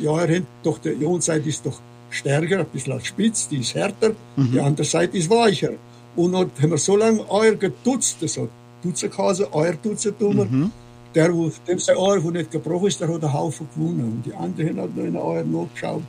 [0.00, 3.74] die Eier haben, doch die eine Seite ist doch stärker, ein bisschen spitz, die ist
[3.74, 5.70] härter, die andere Seite ist weicher.
[6.16, 8.48] Und dann haben wir so lange Eier getutzt, das hat
[8.82, 10.72] Tutzenkäse, Eiertutzen tun.
[11.14, 14.04] Der, wo, dem sein Eier, wo nicht gebrochen ist, der hat einen Haufen gewonnen.
[14.04, 16.02] Und die anderen haben halt noch in den Eier nachgeschaut.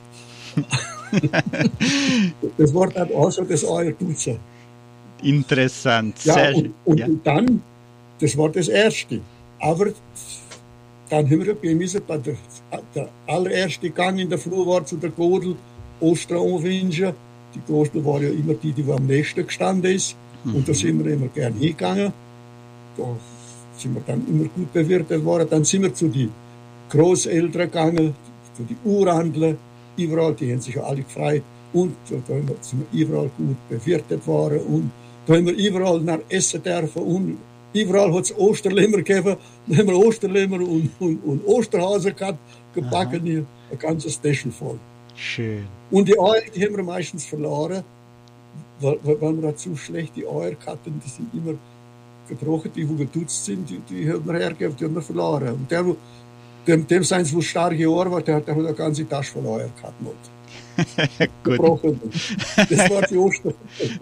[2.58, 4.38] das war dann auch so das Eiertutzen.
[5.22, 6.16] interessant.
[6.24, 7.06] Ja, Sehr und, und Ja.
[7.24, 7.62] dann,
[8.20, 9.20] das war das Erste.
[9.58, 9.86] Aber
[11.10, 12.36] dann haben wir bei bei der,
[12.94, 15.56] der allererste Gang in der Flur war zu der Godel,
[16.00, 17.12] Ostra anwünschen.
[17.54, 20.16] Die Godel war ja immer die, die am nächsten gestanden ist.
[20.44, 22.12] Und da sind wir immer gern hingegangen.
[22.96, 23.04] Da
[23.76, 25.48] sind wir dann immer gut bewirtet worden.
[25.50, 26.30] Dann sind wir zu den
[26.88, 28.14] Großeltern gegangen,
[28.56, 29.58] zu den Urhandlern,
[29.96, 31.42] überall, die haben sich ja alle gefreut.
[31.72, 32.16] Und da
[32.60, 34.60] sind wir überall gut bewirtet worden.
[34.60, 34.90] Und
[35.26, 37.02] da haben wir überall nach essen dürfen.
[37.02, 37.38] Und
[37.72, 39.36] überall hat es Osterlämmer gegeben.
[39.66, 42.38] Da haben wir Osterlämmer und, und, und Osterhasen gehabt,
[42.74, 44.78] gebacken, hier, ein ganzes Täschchen voll.
[45.14, 45.64] Schön.
[45.90, 47.82] Und die Eier, die haben wir meistens verloren,
[48.80, 51.54] weil, weil, wir zu schlechte Eier hatten, die sind immer
[52.28, 55.48] gebrochen, die, wo getutzt sind, die, die haben wir hergegeben, die haben wir verloren.
[55.54, 55.84] Und der,
[56.66, 59.46] dem, dem seins, wo starke Eier war, der, hat- der hat eine ganze Tasche voll
[59.46, 59.94] Eier gehabt.
[61.44, 61.98] Gut.
[62.56, 63.54] Das war die Ostern.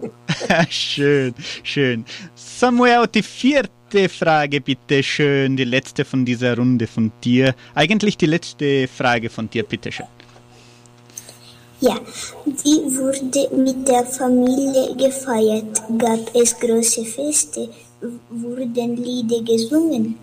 [0.69, 2.05] schön, schön.
[2.35, 5.57] Samuel, die vierte Frage, bitte schön.
[5.57, 7.55] Die letzte von dieser Runde von dir.
[7.75, 10.07] Eigentlich die letzte Frage von dir, bitte schön.
[11.81, 11.97] Ja,
[12.45, 15.81] wie wurde mit der Familie gefeiert?
[15.97, 17.69] Gab es große Feste?
[18.29, 20.17] Wurden Lieder gesungen?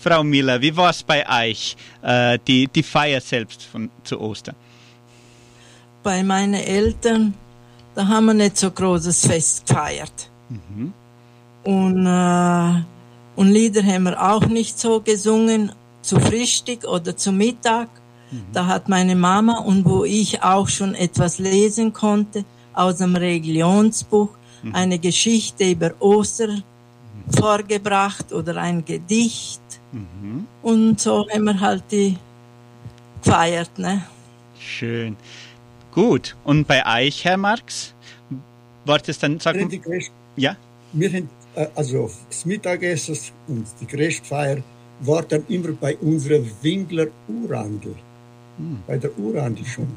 [0.00, 4.54] Frau Miller, wie war es bei euch, äh, die, die Feier selbst von, zu Ostern?
[6.02, 7.34] Bei meinen Eltern,
[7.94, 10.30] da haben wir nicht so großes Fest gefeiert.
[11.64, 12.82] Und, äh,
[13.36, 17.88] und Lieder haben wir auch nicht so gesungen, zu Frühstück oder zu Mittag.
[18.52, 24.28] Da hat meine Mama und wo ich auch schon etwas lesen konnte aus dem Religionsbuch,
[24.72, 26.62] eine Geschichte über Ostern
[27.38, 29.60] vorgebracht oder ein Gedicht.
[30.62, 32.16] Und so haben wir halt die
[33.22, 34.02] gefeiert, ne?
[34.58, 35.16] Schön.
[35.98, 36.36] Gut.
[36.44, 37.92] Und bei euch, Herr Marx?
[38.84, 40.56] War das dann, sag Wir haben mal, die größte, ja?
[40.92, 44.58] wir haben, äh, also das Mittagessen und die größte Feier
[45.00, 47.96] war dann immer bei unserer Winkler Urhandel.
[48.86, 49.88] Bei der Urhandel schon.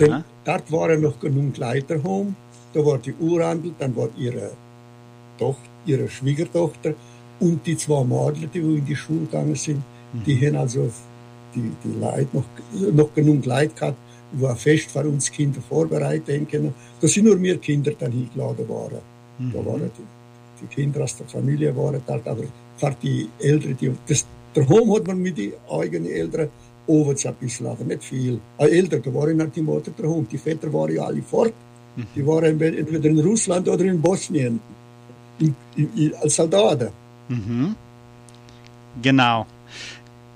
[0.00, 2.34] Denn dort waren noch genug Leiter home.
[2.72, 4.50] Da war die Urhandel, dann war ihre
[5.38, 6.94] Tochter, ihre Schwiegertochter
[7.38, 9.84] und die zwei Mädchen, die in die Schule gegangen sind,
[10.26, 10.90] die haben also
[11.54, 13.98] die, die Leute noch, noch genug Leute gehabt,
[14.32, 16.74] die ein Fest für uns Kinder vorbereiten können.
[17.00, 18.98] Da sind nur wir Kinder dann eingeladen worden.
[19.52, 22.44] Da waren die, die Kinder aus der Familie waren dort, aber
[22.76, 26.48] für die Eltern, die, das, daheim hat man mit den eigenen Eltern
[26.86, 28.40] oben ein bisschen, aber nicht viel.
[28.60, 31.52] Die Eltern, da waren halt die Mutter daheim, die Väter waren ja alle fort.
[32.14, 34.60] Die waren entweder in Russland oder in Bosnien
[35.38, 36.90] in, in, in, als Soldaten.
[39.02, 39.46] Genau.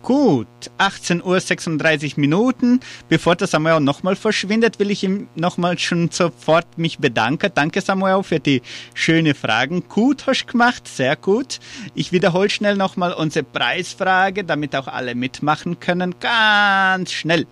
[0.02, 2.80] Gut, 18 Uhr 36 Minuten.
[3.08, 7.52] Bevor der Samuel nochmal verschwindet, will ich ihm nochmal schon sofort mich bedanken.
[7.54, 8.62] Danke Samuel für die
[8.94, 9.84] schönen Fragen.
[9.88, 11.60] Gut hast du gemacht, sehr gut.
[11.94, 16.16] Ich wiederhole schnell nochmal unsere Preisfrage, damit auch alle mitmachen können.
[16.18, 17.46] Ganz schnell.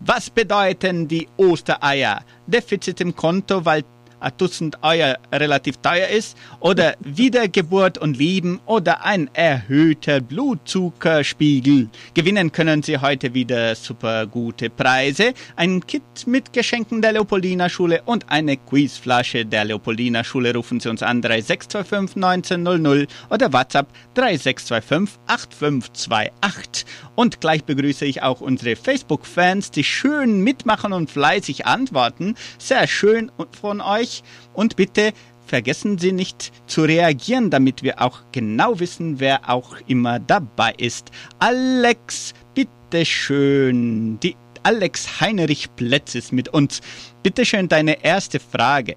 [0.00, 2.24] Was bedeuten die Ostereier?
[2.48, 3.84] Defizit im Konto, weil
[4.30, 11.88] Dutzend Eier relativ teuer ist, oder Wiedergeburt und Lieben oder ein erhöhter Blutzuckerspiegel.
[12.14, 18.02] Gewinnen können Sie heute wieder super gute Preise, ein Kit mit Geschenken der Leopoldina Schule
[18.04, 20.54] und eine Quizflasche der Leopoldina Schule.
[20.54, 26.86] Rufen Sie uns an 3625 1900 oder WhatsApp 3625 8528.
[27.14, 32.34] Und gleich begrüße ich auch unsere Facebook-Fans, die schön mitmachen und fleißig antworten.
[32.58, 34.11] Sehr schön von euch.
[34.52, 35.12] Und bitte
[35.46, 41.10] vergessen Sie nicht zu reagieren, damit wir auch genau wissen, wer auch immer dabei ist.
[41.38, 44.18] Alex, bitteschön.
[44.20, 46.80] Die Alex Heinrich Plätz ist mit uns.
[47.22, 48.96] Bitteschön, deine erste Frage.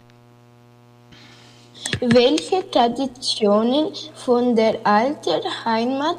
[1.99, 6.17] Welche Traditionen von der alten Heimat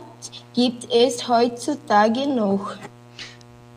[0.54, 2.76] gibt es heutzutage noch?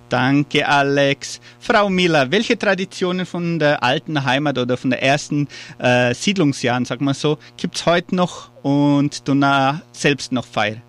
[0.10, 1.40] Danke, Alex.
[1.60, 5.48] Frau Miller, welche Traditionen von der alten Heimat oder von der ersten
[5.78, 9.40] äh, Siedlungsjahren, sag mal so, gibt's heute noch und du
[9.92, 10.82] selbst noch feiern?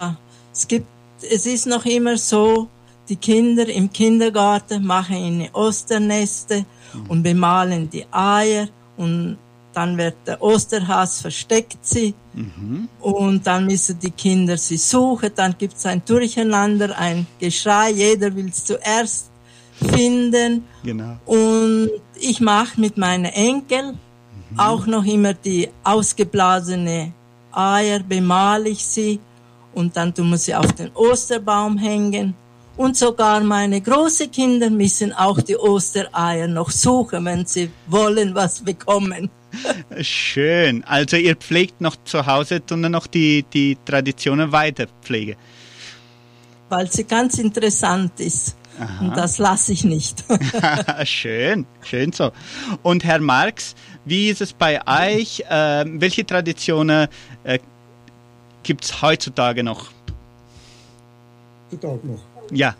[0.00, 0.16] Ja,
[0.52, 0.86] Es gibt,
[1.22, 2.68] es ist noch immer so,
[3.08, 6.66] die Kinder im Kindergarten machen ihre Osterneste
[7.08, 9.38] und bemalen die Eier und
[9.78, 12.14] dann wird der Osterhas versteckt sie.
[13.00, 18.64] Und dann müssen die Kinder sie suchen, dann gibt's ein Durcheinander, ein Geschrei, jeder will's
[18.64, 19.30] zuerst
[19.94, 20.64] finden.
[20.82, 21.16] Genau.
[21.26, 21.90] und
[22.30, 23.94] ich mache mit meinen Enkel
[24.56, 27.12] auch noch immer die ausgeblasene
[27.52, 29.20] Eier, bemale ich sie.
[29.74, 32.34] Und dann tun wir sie auf den Osterbaum hängen.
[32.78, 38.60] Und sogar meine großen Kinder müssen auch die Ostereier noch suchen, wenn sie wollen was
[38.60, 39.28] bekommen.
[40.00, 40.84] Schön.
[40.84, 45.36] Also ihr pflegt noch zu Hause und dann noch die, die Traditionen weiter pflege.
[46.68, 48.54] Weil sie ganz interessant ist.
[49.00, 50.22] Und das lasse ich nicht.
[51.02, 52.30] schön, schön so.
[52.84, 53.74] Und Herr Marx,
[54.04, 55.42] wie ist es bei euch?
[55.50, 57.08] Ähm, welche Traditionen
[57.42, 57.58] äh,
[58.62, 59.90] gibt's heutzutage noch?
[61.76, 62.20] Tag noch.
[62.52, 62.74] Ja,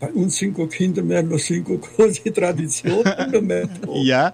[0.00, 3.68] Bei uns sind keine Kinder mehr, noch sind keine große Traditionen mehr.
[3.94, 4.32] ja,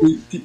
[0.00, 0.42] Die, die,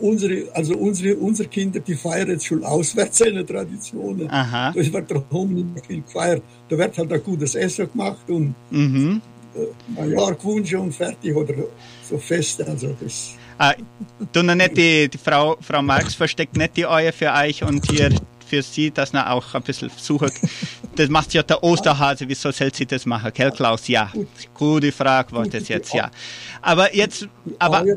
[0.00, 4.30] unsere, also unsere, unsere Kinder, die feiern jetzt schon auswärts seine Traditionen.
[4.30, 4.72] Aha.
[4.72, 6.42] Da wird daheim nicht mehr viel gefeiert.
[6.68, 9.20] Da wird halt ein gutes Essen gemacht und mhm.
[9.96, 11.54] ein Jahr gewünscht und fertig oder
[12.08, 12.66] so Feste.
[12.66, 13.74] Also das, Ah,
[14.34, 18.10] noch nicht die, die Frau, Frau Marx versteckt nicht die Eier für euch und hier
[18.46, 20.30] für sie, dass man auch ein bisschen suchen.
[20.96, 23.30] Das macht ja der Osterhase, wieso soll sie das machen?
[23.34, 23.86] Gell, Klaus?
[23.88, 24.10] Ja,
[24.54, 26.10] gute Frage war das jetzt, ja.
[26.62, 27.96] Aber jetzt, die, aber, Eier,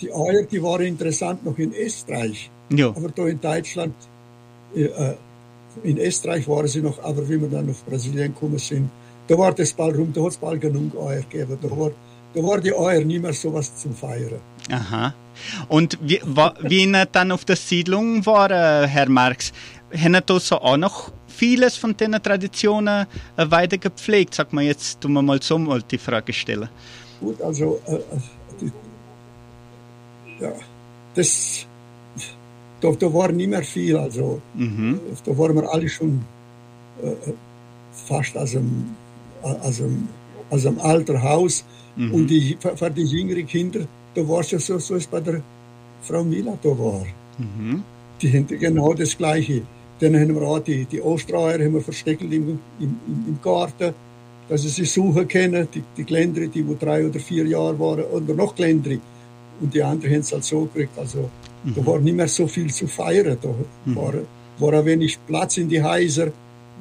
[0.00, 2.50] die Eier, die waren interessant noch in Österreich.
[2.70, 3.94] ja, Aber da in Deutschland,
[4.74, 5.16] äh, äh,
[5.82, 8.90] in Österreich waren sie noch, aber wie wir dann auf Brasilien gekommen sind,
[9.26, 11.58] da war das bald rum, da hat es bald genug Eier gegeben.
[11.60, 11.90] Da war,
[12.34, 14.40] da war die Eier nicht mehr so was zum Feiern.
[14.70, 15.14] aha.
[15.68, 16.20] Und wie,
[16.60, 19.52] wie dann auf der Siedlung war, äh, Herr Marx,
[19.92, 23.06] haben da so auch noch vieles von den Traditionen
[23.36, 24.34] äh, weiter gepflegt?
[24.34, 26.68] Sag mal jetzt, tun wir mal so mal die Frage stellen.
[27.20, 28.00] Gut, also, äh, äh,
[28.60, 28.72] die,
[30.40, 30.52] ja,
[31.14, 31.66] das,
[32.80, 35.00] da, da war nicht mehr viel, also, Mhm.
[35.24, 36.22] da waren wir alle schon
[37.02, 37.34] äh, äh,
[37.92, 38.94] fast aus einem,
[39.42, 40.08] aus einem,
[40.50, 41.64] aus einem alten Haus.
[41.96, 45.42] Und die, für, die jüngeren Kinder, da war es ja so, so es bei der
[46.02, 47.06] Frau Mila da war.
[48.20, 49.62] Die haben genau das Gleiche.
[50.04, 53.94] Dann haben wir auch die, die Ostereier haben wir versteckt im, im, im, Garten,
[54.50, 55.66] dass sie sie suchen können.
[55.74, 59.00] Die, die Glendri, die wo drei oder vier Jahre waren, oder noch Glendri.
[59.62, 60.98] Und die anderen haben es halt so gekriegt.
[60.98, 61.30] Also,
[61.64, 63.38] da war nicht mehr so viel zu feiern.
[63.40, 63.48] Da
[63.94, 64.12] war,
[64.58, 66.32] war auch wenig Platz in die Häuser.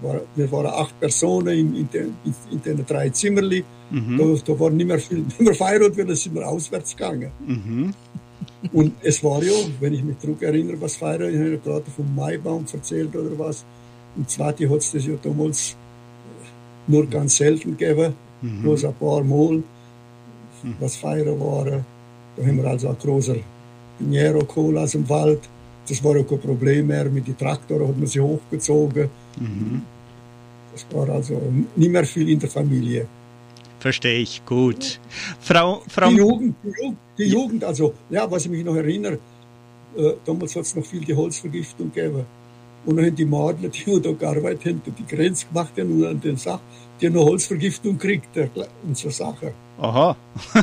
[0.01, 2.15] War, wir waren acht Personen in, in, den,
[2.51, 3.63] in, den drei Zimmerli.
[4.17, 5.23] Da, da war nicht mehr viel.
[5.37, 7.31] Wenn wir feiern wollten, sind wir auswärts gegangen.
[8.71, 12.15] Und es war ja, wenn ich mich zurück erinnere, was feiern, ich habe gerade vom
[12.15, 13.65] Maibaum erzählt oder was.
[14.15, 15.75] Und zweite hat es das ja damals
[16.87, 18.13] nur ganz selten gegeben,
[18.61, 19.63] bloß ein paar Mal,
[20.79, 21.65] was feiern war.
[21.65, 23.35] Da haben wir also ein großer
[23.97, 25.41] Pinheiro geholt aus dem Wald.
[25.87, 27.05] Das war ja kein Problem mehr.
[27.05, 29.09] Mit den Traktoren hat man sie hochgezogen.
[30.71, 31.41] Das war also
[31.75, 33.07] nicht mehr viel in der Familie.
[33.83, 34.97] Verstehe ich, gut.
[35.41, 39.19] Frau, Frau, Die Jugend, die Jugend, die Jugend, also, ja, was ich mich noch erinnere,
[39.97, 42.25] äh, damals hat es noch viel die Holzvergiftung gegeben.
[42.85, 46.21] Und dann haben die Madler, die da gearbeitet haben, die Grenze gemacht haben und an
[46.21, 46.61] den Sach,
[47.01, 48.29] die haben noch Holzvergiftung gekriegt
[48.87, 49.49] und so Sachen.
[49.77, 50.15] aha,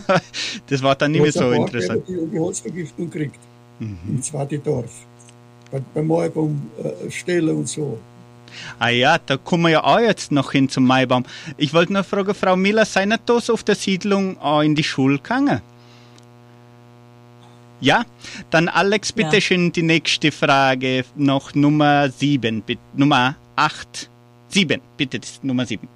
[0.66, 2.05] das war dann nicht mehr so interessant.
[2.09, 3.39] Die, die Holzvergiftung gekriegt.
[3.81, 4.93] Im zweiten Dorf.
[5.71, 7.99] Bei, bei Maibaum äh, Stelle und so.
[8.79, 11.25] Ah ja, da kommen wir ja auch jetzt noch hin zum Maibaum.
[11.57, 15.17] Ich wollte noch fragen, Frau Miller, seien das auf der Siedlung auch in die Schule
[15.17, 15.61] gegangen?
[17.81, 18.05] Ja,
[18.51, 19.41] dann Alex, bitte Ja.
[19.41, 24.11] schön die nächste Frage, noch Nummer sieben, bitte, Nummer acht,
[24.49, 25.89] sieben, bitte, das ist Nummer sieben.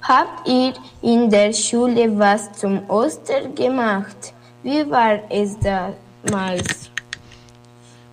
[0.00, 4.32] Habt ihr in der Schule was zum Oster gemacht?
[4.62, 6.90] Wie war es damals?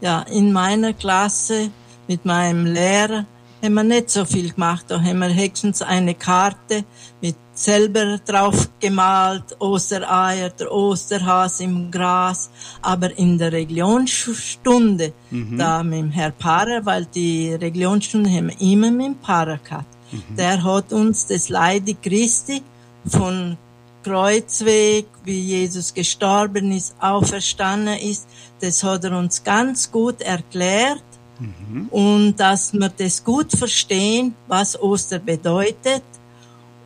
[0.02, 1.72] Ja, in meiner Klasse
[2.08, 3.26] mit meinem Lehrer
[3.62, 4.86] haben wir nicht so viel gemacht.
[4.88, 6.86] Da haben wir höchstens eine Karte
[7.22, 12.49] mit selber drauf gemalt, Ostereier, der Osterhas im Gras.
[12.82, 15.14] Aber in der Religionsstunde,
[15.58, 19.97] da mit dem Herr Pfarrer, weil die Religionsstunde haben wir immer mit dem Pfarrer gehabt.
[20.38, 22.62] Der hat uns das Leide Christi
[23.08, 23.58] von
[24.03, 28.26] Kreuzweg, wie Jesus gestorben ist, auferstanden ist,
[28.62, 31.03] das hat er uns ganz gut erklärt.
[31.91, 36.03] Und dass wir das gut verstehen, was Oster bedeutet.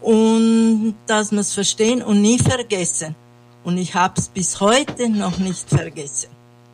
[0.01, 3.15] Und dass wir es verstehen und nie vergessen.
[3.63, 6.29] Und ich habe es bis heute noch nicht vergessen.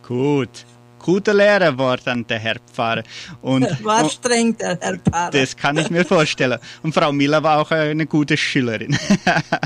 [0.08, 0.66] Gut.
[1.00, 3.04] Gute Lehrerwort an der Herr Pfarrer.
[3.42, 5.32] Und War streng, der Herr Pfarrer.
[5.32, 6.60] das kann ich mir vorstellen.
[6.84, 8.98] Und Frau Miller war auch eine gute Schülerin.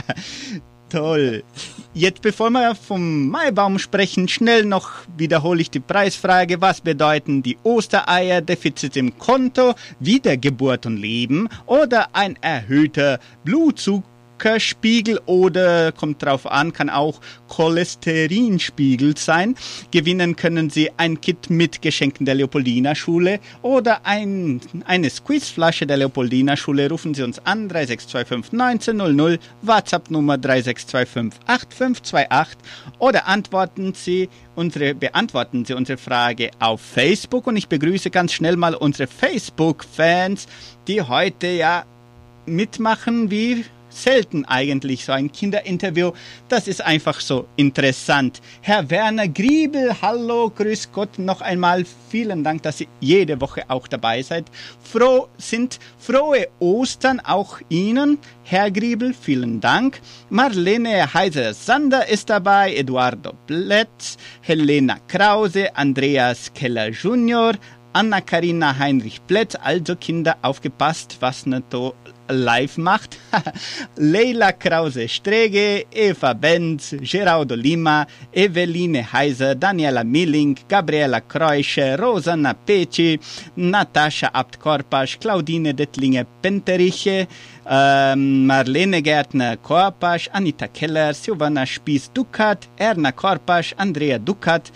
[0.89, 1.43] Toll.
[1.93, 6.61] Jetzt, bevor wir vom Maibaum sprechen, schnell noch wiederhole ich die Preisfrage.
[6.61, 13.19] Was bedeuten die Ostereier, Defizit im Konto, Wiedergeburt und Leben oder ein erhöhter
[14.41, 19.55] Blutzuckerspiegel oder, kommt drauf an, kann auch Cholesterinspiegel sein.
[19.91, 25.97] Gewinnen können Sie ein Kit mit Geschenken der Leopoldina Schule oder ein, eine Squeezeflasche der
[25.97, 26.89] Leopoldina Schule.
[26.89, 32.57] Rufen Sie uns an 3625 1900, WhatsApp Nummer 3625 8528
[32.97, 38.57] oder antworten Sie unsere, beantworten Sie unsere Frage auf Facebook und ich begrüße ganz schnell
[38.57, 40.47] mal unsere Facebook-Fans,
[40.87, 41.85] die heute ja
[42.47, 46.11] mitmachen wie selten eigentlich so ein Kinderinterview.
[46.49, 48.41] Das ist einfach so interessant.
[48.61, 51.85] Herr Werner Griebel, hallo, grüß Gott noch einmal.
[52.09, 54.45] Vielen Dank, dass Sie jede Woche auch dabei seid.
[54.81, 60.01] Froh sind frohe Ostern auch Ihnen, Herr Griebel, vielen Dank.
[60.29, 67.53] Marlene Heiser-Sander ist dabei, Eduardo Pletz, Helena Krause, Andreas Keller Junior,
[67.93, 71.93] Anna-Karina Heinrich-Plätz, also Kinder aufgepasst, was Nato
[72.31, 73.17] live macht.
[73.95, 83.19] Leila Krause-Strege, Eva Benz, Geraldo Lima, Eveline Heiser, Daniela Milling, Gabriela Kreusche, Rosanna Peci,
[83.55, 87.27] Natascha Abt-Korpasch, Claudine Dettlinger-Penteriche,
[87.67, 94.71] ähm, Marlene Gärtner-Korpasch, Anita Keller, Silvana Spieß-Dukat, Erna Korpasch, Andrea Dukat,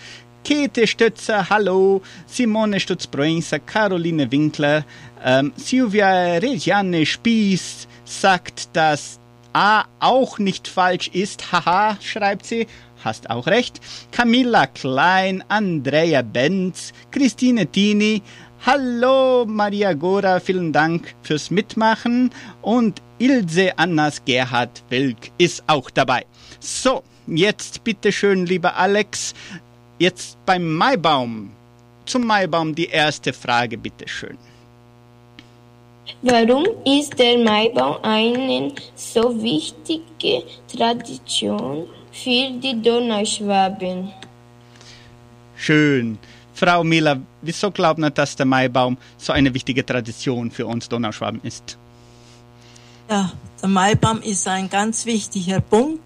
[0.46, 4.86] Käthe Stötzer, hallo, Simone Stutz-Broinser, Caroline Winkler,
[5.24, 9.20] ähm, Silvia Regiane Spieß sagt, dass
[9.54, 11.52] A auch nicht falsch ist.
[11.52, 12.68] Haha, schreibt sie.
[13.04, 13.80] Hast auch recht.
[14.12, 18.22] Camilla Klein, Andrea Benz, Christine Tini.
[18.66, 22.30] Hallo Maria Gora, vielen Dank fürs Mitmachen.
[22.62, 26.26] Und Ilse Annas Gerhard Wilk ist auch dabei.
[26.60, 29.34] So, jetzt bitte schön, lieber Alex,
[29.98, 31.52] Jetzt beim Maibaum.
[32.06, 34.38] Zum Maibaum die erste Frage, bitteschön.
[36.22, 44.12] Warum ist der Maibaum eine so wichtige Tradition für die Donauschwaben?
[45.56, 46.18] Schön.
[46.54, 51.42] Frau Miller, wieso glauben Sie, dass der Maibaum so eine wichtige Tradition für uns Donauschwaben
[51.44, 51.78] ist?
[53.10, 53.32] Ja,
[53.62, 56.02] der Maibaum ist ein ganz wichtiger Punkt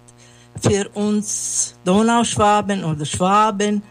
[0.60, 3.82] für uns Donauschwaben oder Schwaben,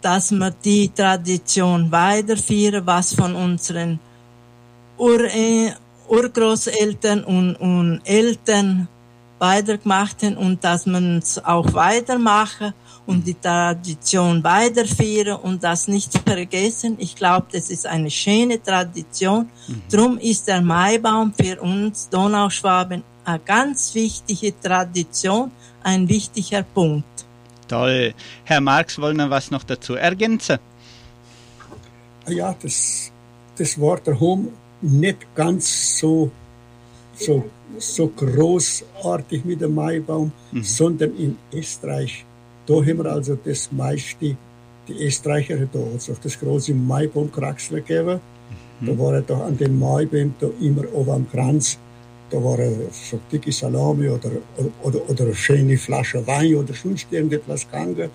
[0.00, 3.98] dass wir die Tradition weiterführen, was von unseren
[4.96, 5.72] Ur äh,
[6.08, 8.88] Urgroßeltern und, und Eltern
[9.38, 12.72] weitergemacht haben und dass man es auch weitermachen
[13.06, 16.96] und die Tradition weiterführen und das nicht vergessen.
[16.98, 19.48] Ich glaube, das ist eine schöne Tradition.
[19.90, 25.50] Drum ist der Maibaum für uns Donauschwaben eine ganz wichtige Tradition,
[25.82, 27.06] ein wichtiger Punkt.
[27.68, 28.14] Toll.
[28.44, 30.58] Herr Marx, wollen wir was noch dazu ergänzen?
[32.24, 33.12] Ah Ja, das,
[33.56, 34.48] das war daheim
[34.80, 36.30] nicht ganz so,
[37.14, 37.44] so,
[37.78, 42.24] so großartig mit dem Maibaum, sondern in Österreich.
[42.66, 44.36] Da haben wir also das meiste,
[44.88, 48.20] die Österreicher da also das große Maibaumkraxler gegeben.
[48.80, 51.78] Da war er da an den Maibaum da immer oben am Kranz.
[52.30, 52.58] Da war
[52.92, 54.30] so dicke Salami oder,
[54.82, 58.10] oder, oder eine schöne Flasche Wein oder sonst irgendetwas gegangen.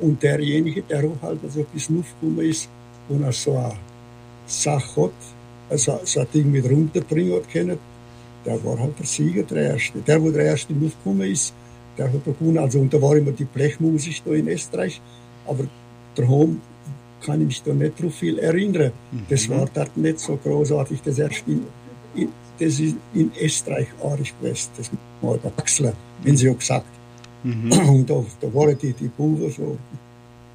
[0.00, 2.68] Und derjenige, der auch halt also bis aufgekommen ist
[3.08, 3.72] und er so eine
[4.46, 5.12] Sache hat,
[5.70, 7.78] also so ein Ding mit runterbringen hat können,
[8.44, 9.98] der war halt der Sieger, der Erste.
[10.00, 11.54] Der, wo der Erste aufgekommen ist,
[11.96, 12.58] der hat gewonnen.
[12.58, 15.00] Also, und da war immer die Blechmusik da in Österreich,
[15.46, 15.64] aber
[16.14, 16.60] daheim
[17.24, 18.92] kann ich mich da nicht so viel erinnern.
[19.30, 21.62] Das war dort nicht so großartig, das erst in,
[22.14, 22.28] in,
[22.58, 24.90] das ist in Österreich arisch gewesen, das
[25.20, 25.92] mal der Axler,
[26.22, 26.86] wenn sie ja gesagt.
[27.44, 29.76] Und da, da waren die, die Buben so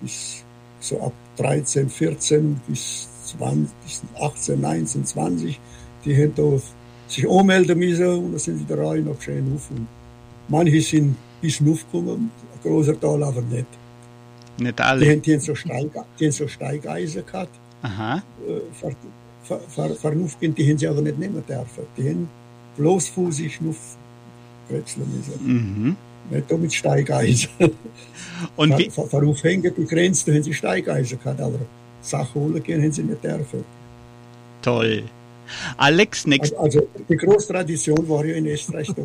[0.01, 0.43] bis
[0.79, 5.59] so ab 13, 14 bis 20, bis 18, 19, 20,
[6.05, 6.59] die haben da
[7.07, 9.69] sich anmelden müssen und da sind sie der Reihe noch schön auf.
[9.71, 9.87] Und
[10.47, 13.67] manche sind bis aufgekommen, ein großer Teil aber nicht.
[14.57, 15.09] Nicht Die alle.
[15.11, 18.21] haben, die haben, so, Steig, die haben so Steigeisen gehabt, Aha.
[18.47, 18.61] äh,
[19.49, 20.11] ver, ver, ver,
[20.55, 21.83] die haben sie aber nicht nehmen dürfen.
[21.97, 22.29] Die haben
[22.77, 23.97] bloß sich Schnuff
[24.69, 25.45] wechseln müssen.
[25.45, 25.95] Mhm.
[26.29, 27.49] Nicht mit Steigeisen.
[28.55, 29.21] Und wie, Ver- ver-
[29.77, 31.59] die Grenze, da haben sie Steigeisen gehabt, aber
[32.01, 33.63] Sachen holen gehen haben sie nicht dürfen.
[34.61, 35.03] toll.
[35.77, 39.01] Alex, next, Also, also die große Tradition war ja in Österreich da.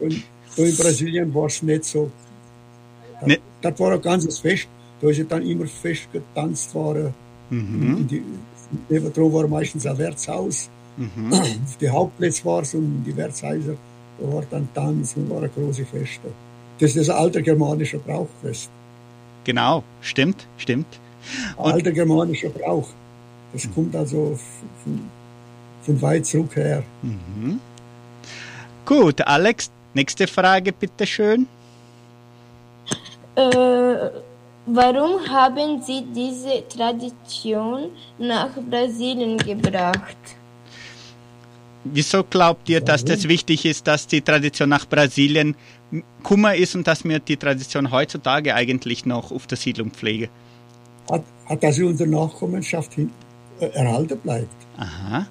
[0.00, 0.22] Und
[0.56, 2.10] da in Brasilien war es nicht so.
[3.20, 4.66] Das, Ne- das war ein ganzes Fest.
[5.02, 7.12] Da ist ja dann immer Fest getanzt worden.
[7.50, 8.22] In Die,
[8.88, 10.68] nebendran war meistens ein Wirtshaus.
[11.30, 13.74] Auf die Hauptplätze war es und die Wirtshäuser,
[14.20, 16.28] da war dann Tanz und waren große Feste.
[16.78, 18.70] Das ist ein alter germanischer Brauchfest.
[19.44, 20.86] genau, stimmt, stimmt.
[21.56, 22.88] Ein alter germanischer Brauch.
[23.52, 24.38] Das kommt also
[24.82, 25.08] von,
[25.82, 26.82] von weit zurück her.
[28.84, 31.46] Gut, Alex, nächste Frage, bitteschön.
[33.36, 34.10] Äh,
[34.66, 40.16] warum haben Sie diese Tradition nach Brasilien gebracht?
[41.84, 45.54] Wieso glaubt ihr, dass das wichtig ist, dass die Tradition nach Brasilien
[46.22, 50.28] Kummer ist und dass wir die Tradition heutzutage eigentlich noch auf der Siedlung pflegen?
[51.10, 53.10] Hat, hat dass sie unsere Nachkommenschaft hin,
[53.60, 54.48] äh, erhalten bleibt.
[54.78, 55.26] Aha.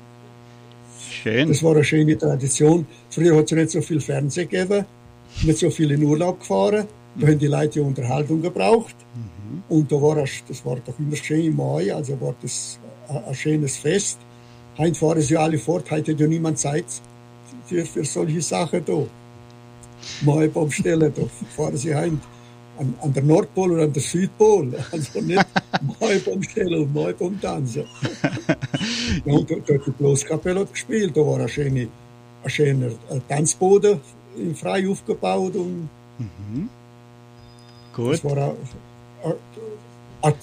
[1.10, 1.48] Schön.
[1.48, 2.86] Das war eine schöne Tradition.
[3.10, 4.86] Früher hat es nicht so viel Fernsehen gegeben,
[5.42, 6.88] nicht so viel in Urlaub gefahren.
[7.16, 8.96] Da haben die Leute ja Unterhaltung gebraucht.
[9.70, 13.36] Und da war das, das war doch immer schön im Mai, also war das ein,
[13.36, 14.18] schönes Fest.
[14.78, 16.86] Heute fahren sie alle fort, heute hat ja niemand Zeit
[17.66, 19.06] für, für solche Sachen da.
[20.22, 21.22] Maibaumstellen, da
[21.56, 22.20] fahren sie heim
[22.78, 24.74] an, an der Nordpol oder an der Südpol.
[24.92, 25.46] Also nicht
[26.00, 27.86] Maibaumstellen und Maibaumtanzen.
[29.26, 31.16] Ja, und da, da hat die Bloßkapelle hat gespielt.
[31.16, 31.88] Da war ein schöner,
[32.44, 34.00] ein schöner äh, Tanzboden
[34.38, 35.88] im Frei aufgebaut und
[37.94, 38.14] Gut.
[38.14, 38.56] das war eine,
[40.22, 40.36] eine,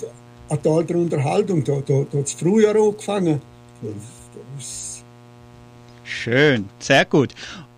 [0.49, 1.65] eine, tolle Unterhaltung.
[1.65, 3.41] Da, da, da hat es früher angefangen.
[3.83, 5.03] Das,
[6.05, 7.35] Schön, sehr gut.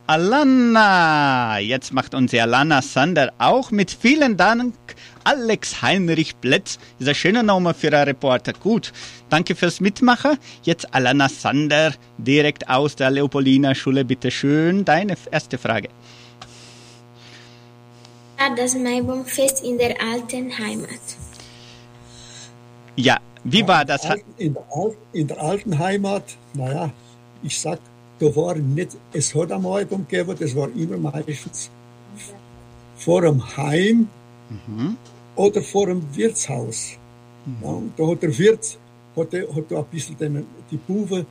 [0.06, 4.74] Alana, jetzt macht unsere Alana Sander auch mit vielen Dank.
[5.24, 8.52] Alex Heinrich Plätz ist ein schöner Name für einen Reporter.
[8.52, 8.92] Gut,
[9.30, 10.38] danke fürs Mitmachen.
[10.64, 14.04] Jetzt Alana Sander, direkt aus der Leopoldina Schule.
[14.04, 15.88] Bitte schön, deine erste Frage.
[18.42, 20.88] Ja, das Maibaumfest in der alten Heimat.
[22.96, 24.02] Ja, wie war das?
[24.36, 26.24] in, der, Al- in der alten Heimat,
[26.54, 26.90] naja,
[27.44, 27.78] ich sag,
[28.18, 31.70] da war nicht, es hat am Album gegeben, das war immer meistens
[32.96, 34.08] vor dem Heim
[35.36, 36.92] oder vor dem Wirtshaus.
[37.62, 38.76] Ja, und da hat der Wirt
[39.16, 41.26] hat, er- hat da ein bisschen den, die Buben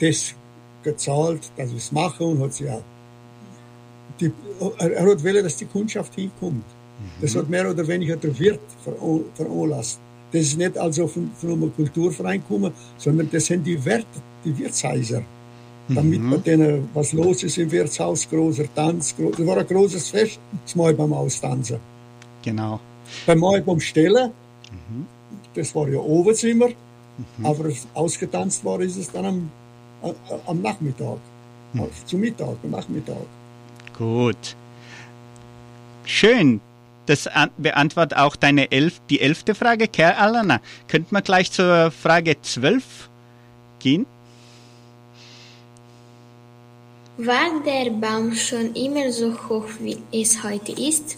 [0.00, 0.34] das
[0.82, 2.82] gezahlt, dass sie es machen und hat sie auch
[4.20, 4.32] die,
[4.78, 6.64] er, hat wollen, dass die Kundschaft hinkommt.
[7.20, 9.98] Das hat mehr oder weniger der Wirt veran- veranlasst.
[10.32, 14.06] Das ist nicht also von, von einem Kulturverein gekommen, sondern das sind die Werte,
[14.44, 15.22] die Wirtshäuser.
[15.88, 20.08] Damit bei denen was los ist im Wirtshaus, großer Tanz, gro das war ein großes
[20.10, 21.78] Fest, das Mal beim Austanzen.
[22.42, 22.80] Genau.
[23.24, 24.32] Beim Mal beim Stellen,
[25.54, 26.70] das war ja Oberzimmer,
[27.42, 29.50] aber ausgetanzt war ist es dann am,
[30.02, 30.14] am,
[30.46, 31.18] am Nachmittag,
[32.04, 33.26] zum Mittag, am Nachmittag.
[33.98, 34.56] Gut.
[36.04, 36.60] Schön.
[37.06, 40.60] Das an- beantwortet auch deine elf, die elfte Frage, Kerl Alana.
[40.88, 43.08] Könnten wir gleich zur Frage 12
[43.78, 44.06] gehen?
[47.18, 51.16] War der Baum schon immer so hoch, wie es heute ist?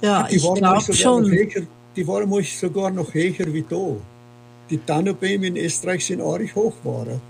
[0.00, 1.22] Ja, Die ich glaube sogar schon.
[1.24, 1.66] Noch höher,
[1.96, 3.96] die waren manchmal sogar noch höher wie da.
[4.70, 7.20] Die Tannenbäume in Österreich sind arg hoch waren.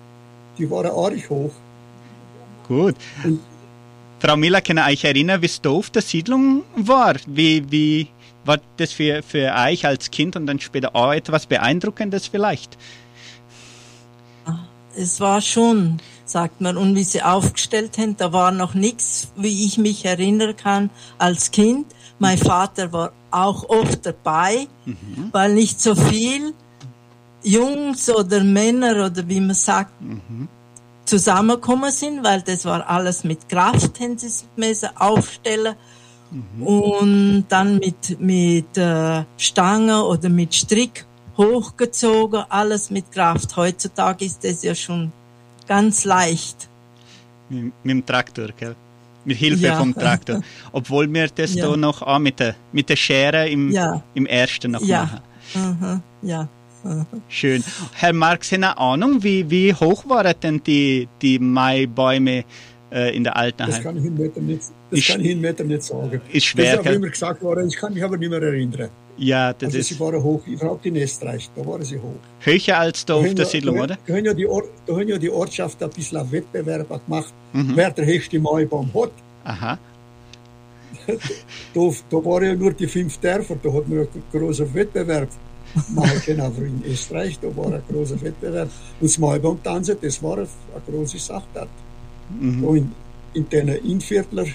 [0.58, 1.52] Die waren arg hoch.
[2.68, 2.96] Gut.
[3.24, 3.40] Und-
[4.18, 7.16] Frau Miller, kann ihr euch erinnern, wie es da auf der Siedlung war?
[7.26, 8.08] Wie, wie
[8.46, 12.78] war das für, für euch als Kind und dann später auch etwas Beeindruckendes vielleicht?
[14.96, 19.66] Es war schon, sagt man, und wie sie aufgestellt haben, da war noch nichts, wie
[19.66, 20.88] ich mich erinnern kann,
[21.18, 21.86] als Kind.
[22.18, 24.66] Mein Vater war auch oft dabei,
[25.32, 26.54] weil nicht so viel
[27.42, 29.92] Jungs oder Männer oder wie man sagt,
[31.06, 35.74] zusammengekommen sind, weil das war alles mit Kraft, haben sie es müssen aufstellen.
[36.60, 43.56] Und dann mit, mit äh, Stange oder mit Strick hochgezogen, alles mit Kraft.
[43.56, 45.12] Heutzutage ist das ja schon
[45.68, 46.68] ganz leicht.
[47.48, 48.74] Mit, mit dem Traktor, gell?
[49.24, 49.76] Mit Hilfe Ja.
[49.76, 50.40] vom Traktor.
[50.72, 51.68] Obwohl wir das Ja.
[51.68, 54.02] da noch auch mit der, mit der Schere im, Ja.
[54.14, 55.04] im ersten noch Ja.
[55.54, 56.00] machen.
[56.22, 56.48] Mhm, ja.
[57.28, 57.62] Schön.
[57.94, 62.44] Herr Marx, haben eine Ahnung, wie, wie hoch waren denn die, die Maibäume
[62.92, 65.40] äh, in der alten Das kann ich Ihnen nicht, nicht, das Ist- kann ich Ihnen
[65.40, 66.20] nicht, nicht sagen.
[66.32, 68.88] ist schwer, Das ist immer gesagt worden, ich kann mich aber nicht mehr erinnern.
[69.18, 72.16] Ja, das Also ist sie waren hoch, überhaupt in Österreich, da waren sie hoch.
[72.40, 73.98] höher als da auf haben der ja- Siedlung, da, oder?
[74.06, 77.32] Da haben ja die, Or da haben ja die Ortschaft ein bisschen einen Wettbewerb gemacht,
[77.54, 77.72] Mhm.
[77.74, 79.10] wer der höchste Maibaum hat.
[79.44, 79.78] Aha.
[81.06, 81.80] da,
[82.10, 85.28] da war ja nur die fünf Dörfer, da hat man einen großen Wettbewerb
[86.24, 88.68] können, aber in Österreich, da war ein großer Wettbewerb.
[89.00, 90.48] Und das Maibaum-Tanzen, das war eine,
[90.86, 91.68] große Sache dort.
[92.40, 92.62] Mhm.
[92.62, 92.92] Da in,
[93.34, 94.46] in den Innviertler,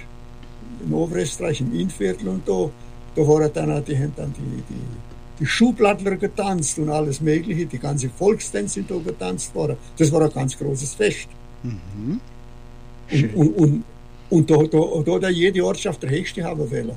[0.85, 2.69] in Oberösterreich, im Innviertel und da,
[3.15, 4.81] da waren dann auch, die haben dann die, die,
[5.39, 9.77] die Schublattler getanzt und alles Mögliche, die ganze Volkstänze sind da getanzt worden.
[9.97, 11.27] Das war ein ganz großes Fest.
[11.63, 12.19] Mhm.
[13.11, 13.83] Und, und, und,
[14.29, 16.91] und da, da, da hat auch jede Ortschaft der Höchste haben wollen.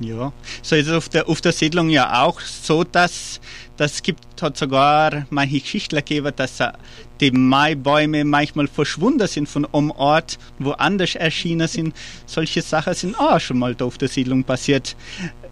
[0.00, 0.32] Ja,
[0.62, 3.40] so ist es auf der, auf der Siedlung ja auch so, dass
[3.76, 6.58] das gibt, hat sogar manche Geschichtler gegeben, dass
[7.20, 11.96] die Maibäume manchmal verschwunden sind von einem Ort, woanders erschienen sind.
[12.26, 14.96] Solche Sachen sind auch schon mal da auf der Siedlung passiert.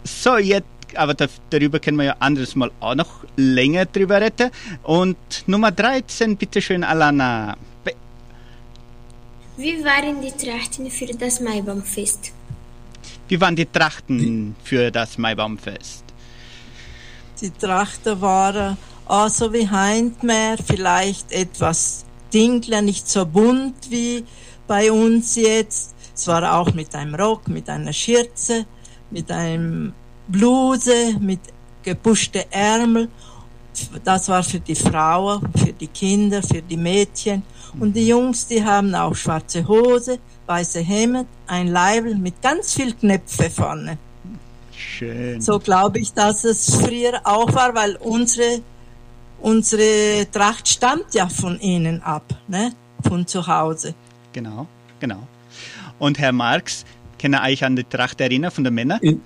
[0.03, 4.51] So, jetzt, aber da, darüber können wir ja anderes Mal auch noch länger drüber reden.
[4.83, 7.57] Und Nummer 13, bitteschön, Alana.
[7.83, 7.93] Be
[9.57, 12.36] Wie waren die Trachten für das Maibaumfest?
[13.27, 16.03] Wie waren die Trachten für das Maibaumfest?
[17.41, 24.23] Die Trachten waren auch so wie Heintmeer, vielleicht etwas dinkler, nicht so bunt wie
[24.65, 25.93] bei uns jetzt.
[26.15, 28.65] Es war auch mit einem Rock, mit einer Schürze,
[29.11, 29.93] mit einem
[30.27, 31.39] Bluse, mit
[31.83, 33.09] gepuschte Ärmel.
[34.03, 37.43] Das war für die Frauen, für die Kinder, für die Mädchen.
[37.79, 42.93] Und die Jungs, die haben auch schwarze Hose, weiße Hemd, ein Leibel mit ganz viel
[42.93, 43.97] Knöpfe vorne.
[44.71, 45.41] Schön.
[45.41, 48.61] So glaube ich, dass es früher auch war, weil unsere,
[49.41, 52.71] unsere Tracht stammt ja von ihnen ab, ne?
[53.07, 53.93] von zu Hause.
[54.33, 54.67] Genau,
[54.99, 55.27] genau.
[55.99, 56.85] Und Herr Marx,
[57.19, 58.99] kann er euch an die Tracht erinnern von den Männern?
[59.01, 59.21] In,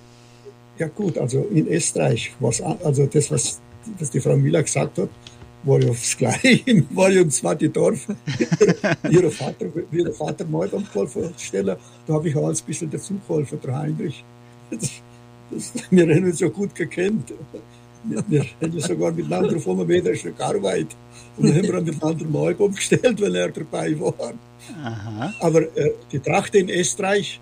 [0.77, 3.59] ja gut, also in Österreich, was, also das, was,
[3.99, 5.09] was die Frau Müller gesagt hat,
[5.63, 8.07] war ja das Gleiche, war ja im zweiten Dorf.
[9.09, 10.45] ihre Vater, ihre Vater
[11.37, 14.23] Stelle, da habe ich auch ein bisschen dazu geholfen, der Heinrich.
[14.69, 14.89] Das,
[15.51, 17.33] das, wir haben uns ja gut gekannt.
[18.03, 20.95] Wir, wir haben ja sogar miteinander auf einem Meter schon gearbeitet.
[21.37, 24.33] Und dann haben wir miteinander mal umgestellt, weil er dabei war.
[24.83, 25.33] Aha.
[25.39, 27.39] Aber äh, die Tracht in Österreich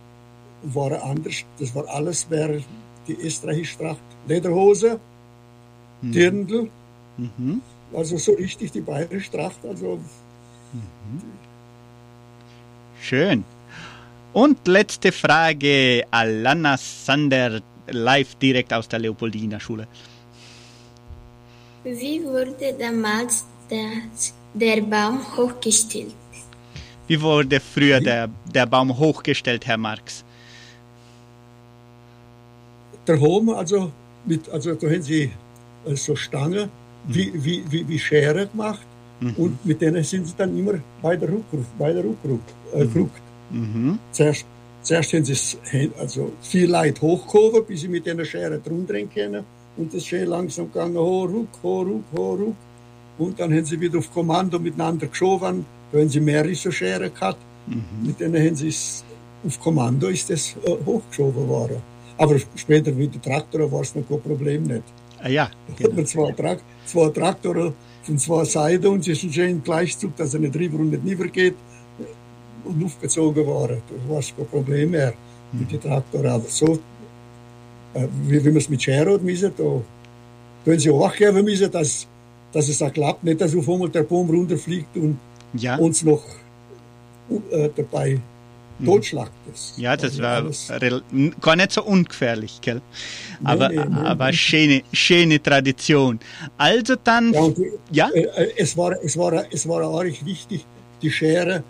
[0.63, 1.45] war anders.
[1.59, 2.61] Das war alles, wäre
[3.07, 4.01] die österreichische Tracht.
[4.27, 4.99] Lederhose,
[6.01, 6.11] Hm.
[6.13, 6.69] Dirndl,
[7.17, 7.61] Mhm.
[7.93, 9.59] Also so richtig die bayerische Tracht.
[9.63, 9.99] Also
[13.01, 13.43] Schön.
[14.33, 19.87] Und letzte Frage, Alana Sander, live direkt aus der Leopoldina Schule.
[21.83, 26.13] Wie wurde damals das, der Baum hochgestellt?
[27.07, 30.23] Wie wurde früher der, der Baum hochgestellt, Herr Marx?
[33.09, 33.91] der Home, also,
[34.25, 35.31] mit, also da haben sie
[35.85, 36.69] äh, so Stange
[37.09, 38.85] wie, wie, wie, wie Schere gemacht
[39.35, 43.21] und mit denen sind sie dann immer weiter rückgerückt, weiter rückgerückt, äh, gerückt.
[43.49, 43.99] Mhm.
[44.11, 44.45] Zuerst,
[44.81, 49.43] zuerst haben sie also viel Leid hochgehoben, bis sie mit einer Schere drunter können
[49.75, 52.55] und das schön langsam gegangen, ho, ruck, ho, ruck, ho, ruck.
[53.17, 57.09] Und dann haben sie wieder auf Kommando miteinander geschoben, da haben sie mehrere so Schere
[57.09, 57.39] gehabt,
[58.03, 59.03] mit denen haben sie es,
[59.45, 61.77] auf Kommando ist das äh, hochgeschoben worden.
[62.17, 64.83] Aber später mit dem Traktor war es noch kein Problem nicht.
[65.21, 65.95] Ah, ja, Da hat genau.
[65.95, 70.33] man zwei, Trak zwei Traktoren von zwei Seiten und sie ist ein schöner Gleichzug, dass
[70.33, 71.55] er nicht rüber und nicht nieder geht
[72.63, 73.81] und aufgezogen waren.
[73.89, 75.13] Da war es kein Problem mehr
[75.51, 76.27] mit den Traktoren.
[76.27, 76.79] Aber so,
[77.93, 81.71] äh, wie, wie man es mit Schere hat müssen, da, haben sie auch geben müssen,
[81.71, 82.07] dass,
[82.51, 83.23] dass es auch klappt.
[83.23, 85.17] Nicht, dass auf einmal der Baum runterfliegt und
[85.53, 86.23] Ja, uns noch
[87.51, 88.19] äh, dabei
[88.85, 89.31] totschlagt.
[89.49, 90.51] Das ja das ja war
[91.41, 92.81] gar nicht so ungefährlich, gell?
[93.43, 96.19] Aber, nee, nee, aber schöne, schöne Tradition.
[96.57, 100.65] Also dann, Ja, die, ja, Äh, äh, es, war, es, war, es war auch wichtig,
[101.01, 101.63] die Schere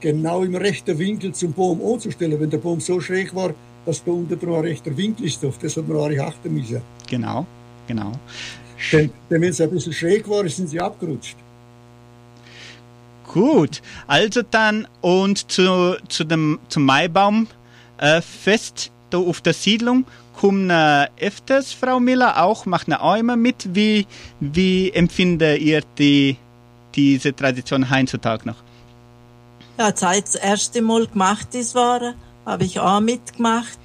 [0.00, 2.38] genau im rechten Winkel zum Baum anzustellen.
[2.40, 5.58] Wenn der Baum so schräg war, dass da unten dran ein rechter Winkel ist, auf
[5.58, 6.82] das hat man auch achten müssen.
[7.08, 7.46] genau,
[7.86, 8.12] genau.
[8.92, 11.36] Denn, denn wenn es ein bisschen schräg war, sind sie abgerutscht.
[13.32, 17.46] Gut, also dann und zu, zu dem zum Maibaum
[17.98, 18.20] äh,
[19.10, 20.04] da auf der Siedlung
[20.36, 20.70] kommen
[21.20, 23.74] öfters Frau Miller auch, macht eine auch immer mit.
[23.74, 24.06] Wie,
[24.40, 26.36] wie empfindet ihr die,
[26.94, 28.56] diese Tradition heutzutage noch?
[29.78, 32.14] Ja, seit das erste Mal gemacht ist war,
[32.44, 33.78] habe ich auch mitgemacht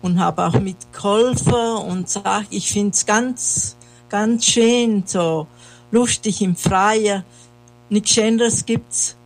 [0.00, 3.76] und habe auch mitgeholfen und sag, ich find's ganz,
[4.08, 5.46] ganz schön, so
[5.90, 7.24] lustig im Freien.
[7.92, 9.16] Nichts Schöneres gibt's,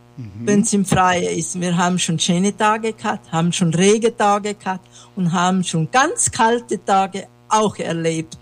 [0.43, 1.59] wenn's im Freien ist.
[1.59, 6.83] Wir haben schon schöne Tage gehabt, haben schon Regentage gehabt und haben schon ganz kalte
[6.83, 8.37] Tage auch erlebt.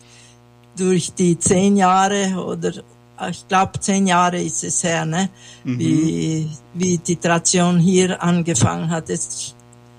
[0.75, 2.73] Durch die zehn Jahre oder
[3.19, 5.29] äh, ich glaube zehn Jahre ist es her, ne?
[5.63, 9.09] wie, wie die Tradition hier angefangen hat.
[9.11, 9.55] Es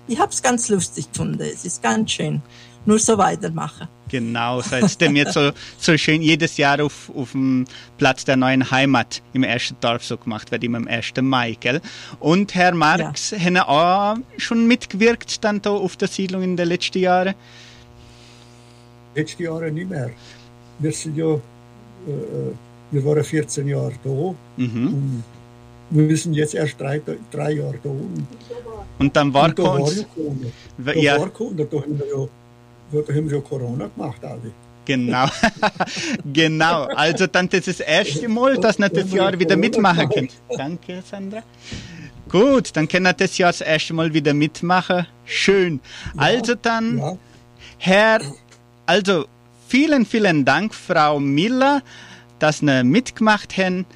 [0.08, 1.40] ich habe es ganz lustig gefunden.
[1.40, 2.42] Es ist ganz schön.
[2.84, 3.88] Nur so weitermachen.
[4.08, 7.64] Genau, seitdem jetzt so, so schön jedes Jahr auf, auf dem
[7.98, 11.12] Platz der neuen Heimat im ersten Dorf so gemacht wird, immer am 1.
[11.22, 11.80] Mai, gell?
[12.20, 13.38] Und Herr Marx, ja.
[13.38, 17.34] haben auch schon mitgewirkt dann da auf der Siedlung in den letzten Jahren?
[19.14, 20.10] Letzte Jahre nicht mehr.
[20.78, 21.40] Wir sind ja, äh,
[22.90, 25.22] wir waren 14 Jahre da mhm.
[25.90, 27.00] und wir sind jetzt erst drei,
[27.32, 27.88] drei Jahre da.
[27.88, 28.26] Und,
[28.98, 30.46] und dann war und da war ja Corona.
[30.78, 31.18] Da ja.
[31.18, 32.28] war Corona, da haben wir ja
[32.92, 34.52] da haben wir Corona gemacht, alle.
[34.84, 35.26] Genau,
[36.32, 36.84] genau.
[36.84, 40.28] Also dann das ist das erste Mal, dass wir das Jahr wieder mitmachen können.
[40.56, 41.42] Danke, Sandra.
[42.28, 45.06] Gut, dann können wir das Jahr das erste Mal wieder mitmachen.
[45.24, 45.80] Schön.
[46.16, 47.18] Also dann, ja.
[47.78, 48.20] Herr,
[48.86, 49.26] also
[49.68, 51.82] vielen, vielen Dank, Frau Miller,
[52.38, 53.86] dass Sie mitgemacht haben.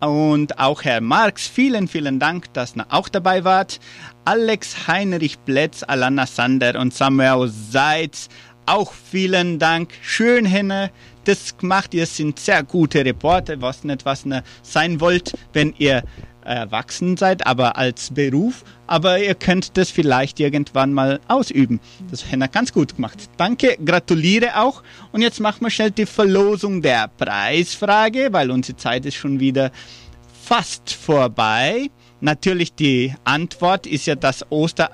[0.00, 3.80] Und auch Herr Marx, vielen, vielen Dank, dass ihr auch dabei wart.
[4.26, 8.28] Alex Heinrich Bletz, Alana Sander und Samuel Seitz,
[8.64, 9.92] auch vielen Dank.
[10.00, 10.90] Schön, Henne,
[11.24, 11.92] das gemacht.
[11.92, 16.04] Ihr sind sehr gute Reporter, was nicht, was ihr sein wollt, wenn ihr
[16.42, 18.64] erwachsen seid, aber als Beruf.
[18.86, 21.80] Aber ihr könnt das vielleicht irgendwann mal ausüben.
[22.10, 23.28] Das hat er ganz gut gemacht.
[23.36, 24.82] Danke, gratuliere auch.
[25.12, 29.70] Und jetzt machen wir schnell die Verlosung der Preisfrage, weil unsere Zeit ist schon wieder
[30.42, 31.90] fast vorbei.
[32.20, 34.90] Natürlich die Antwort ist ja das Oster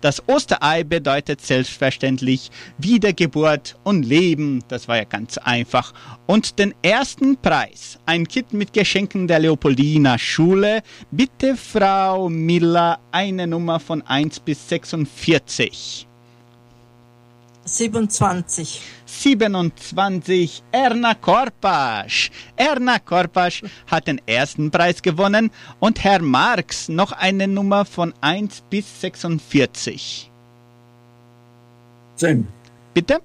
[0.00, 4.62] das Osterei bedeutet selbstverständlich Wiedergeburt und Leben.
[4.68, 5.94] Das war ja ganz einfach.
[6.26, 10.82] Und den ersten Preis, ein Kit mit Geschenken der Leopoldina Schule.
[11.10, 16.06] Bitte, Frau Miller, eine Nummer von 1 bis 46.
[17.64, 18.82] 27.
[19.06, 22.30] 27 Erna Korpasch.
[22.56, 28.64] Erna Korpasch hat den ersten Preis gewonnen und Herr Marx noch eine Nummer von 1
[28.68, 30.30] bis 46.
[32.16, 32.46] 10.
[32.92, 33.20] Bitte?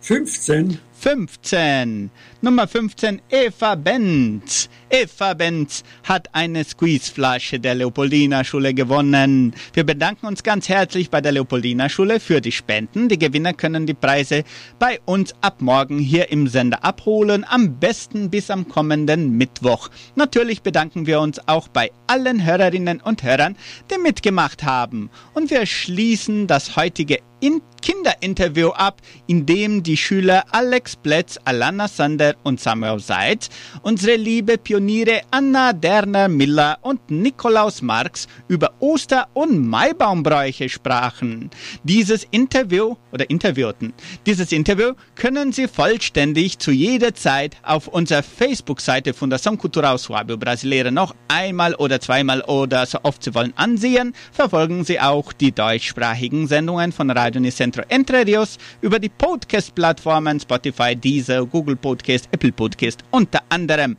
[0.00, 0.78] 15.
[0.92, 2.10] 15.
[2.40, 4.68] Nummer 15, Eva Benz.
[4.94, 9.52] Eva Benz hat eine Squeezeflasche der Leopoldina Schule gewonnen.
[9.72, 13.08] Wir bedanken uns ganz herzlich bei der Leopoldina Schule für die Spenden.
[13.08, 14.44] Die Gewinner können die Preise
[14.78, 19.88] bei uns ab morgen hier im Sender abholen, am besten bis am kommenden Mittwoch.
[20.14, 23.56] Natürlich bedanken wir uns auch bei allen Hörerinnen und Hörern,
[23.90, 25.10] die mitgemacht haben.
[25.32, 31.88] Und wir schließen das heutige in Kinderinterview ab, in dem die Schüler Alex Bletz, Alana
[31.88, 33.50] Sander und Samuel Seitz
[33.82, 41.48] unsere liebe Pioniere Anna Derner Miller und Nikolaus Marx über Oster- und Maibaumbräuche sprachen.
[41.84, 43.94] Dieses Interview oder interviewten.
[44.26, 50.90] Dieses Interview können Sie vollständig zu jeder Zeit auf unserer Facebook-Seite Fundação Cultural Suábio Brasileira
[50.90, 54.12] noch einmal oder zweimal oder so oft Sie wollen ansehen.
[54.32, 60.94] Verfolgen Sie auch die deutschsprachigen Sendungen von Radio Unicentro Entre Rios über die Podcast-Plattformen Spotify,
[60.94, 63.96] Deezer, Google Podcast, Apple Podcast unter anderem.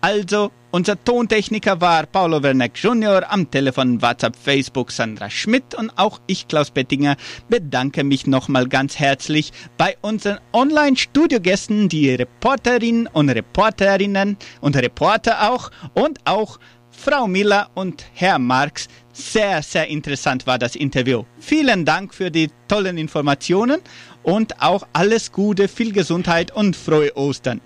[0.00, 6.20] Also, unser Tontechniker war Paulo Werneck Jr., am Telefon, WhatsApp, Facebook Sandra Schmidt und auch
[6.28, 7.16] ich, Klaus Bettinger,
[7.48, 15.72] bedanke mich nochmal ganz herzlich bei unseren Online-Studiogästen, die Reporterinnen und Reporterinnen und Reporter auch
[15.94, 16.60] und auch
[16.92, 18.86] Frau Miller und Herr Marx.
[19.12, 21.24] Sehr, sehr interessant war das Interview.
[21.40, 23.80] Vielen Dank für die tollen Informationen
[24.22, 27.60] und auch alles Gute, viel Gesundheit und frohe Ostern.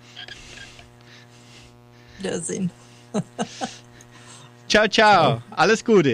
[2.22, 2.70] Wiedersehen.
[4.68, 5.42] ciao, ciao.
[5.50, 6.10] Alles Gute.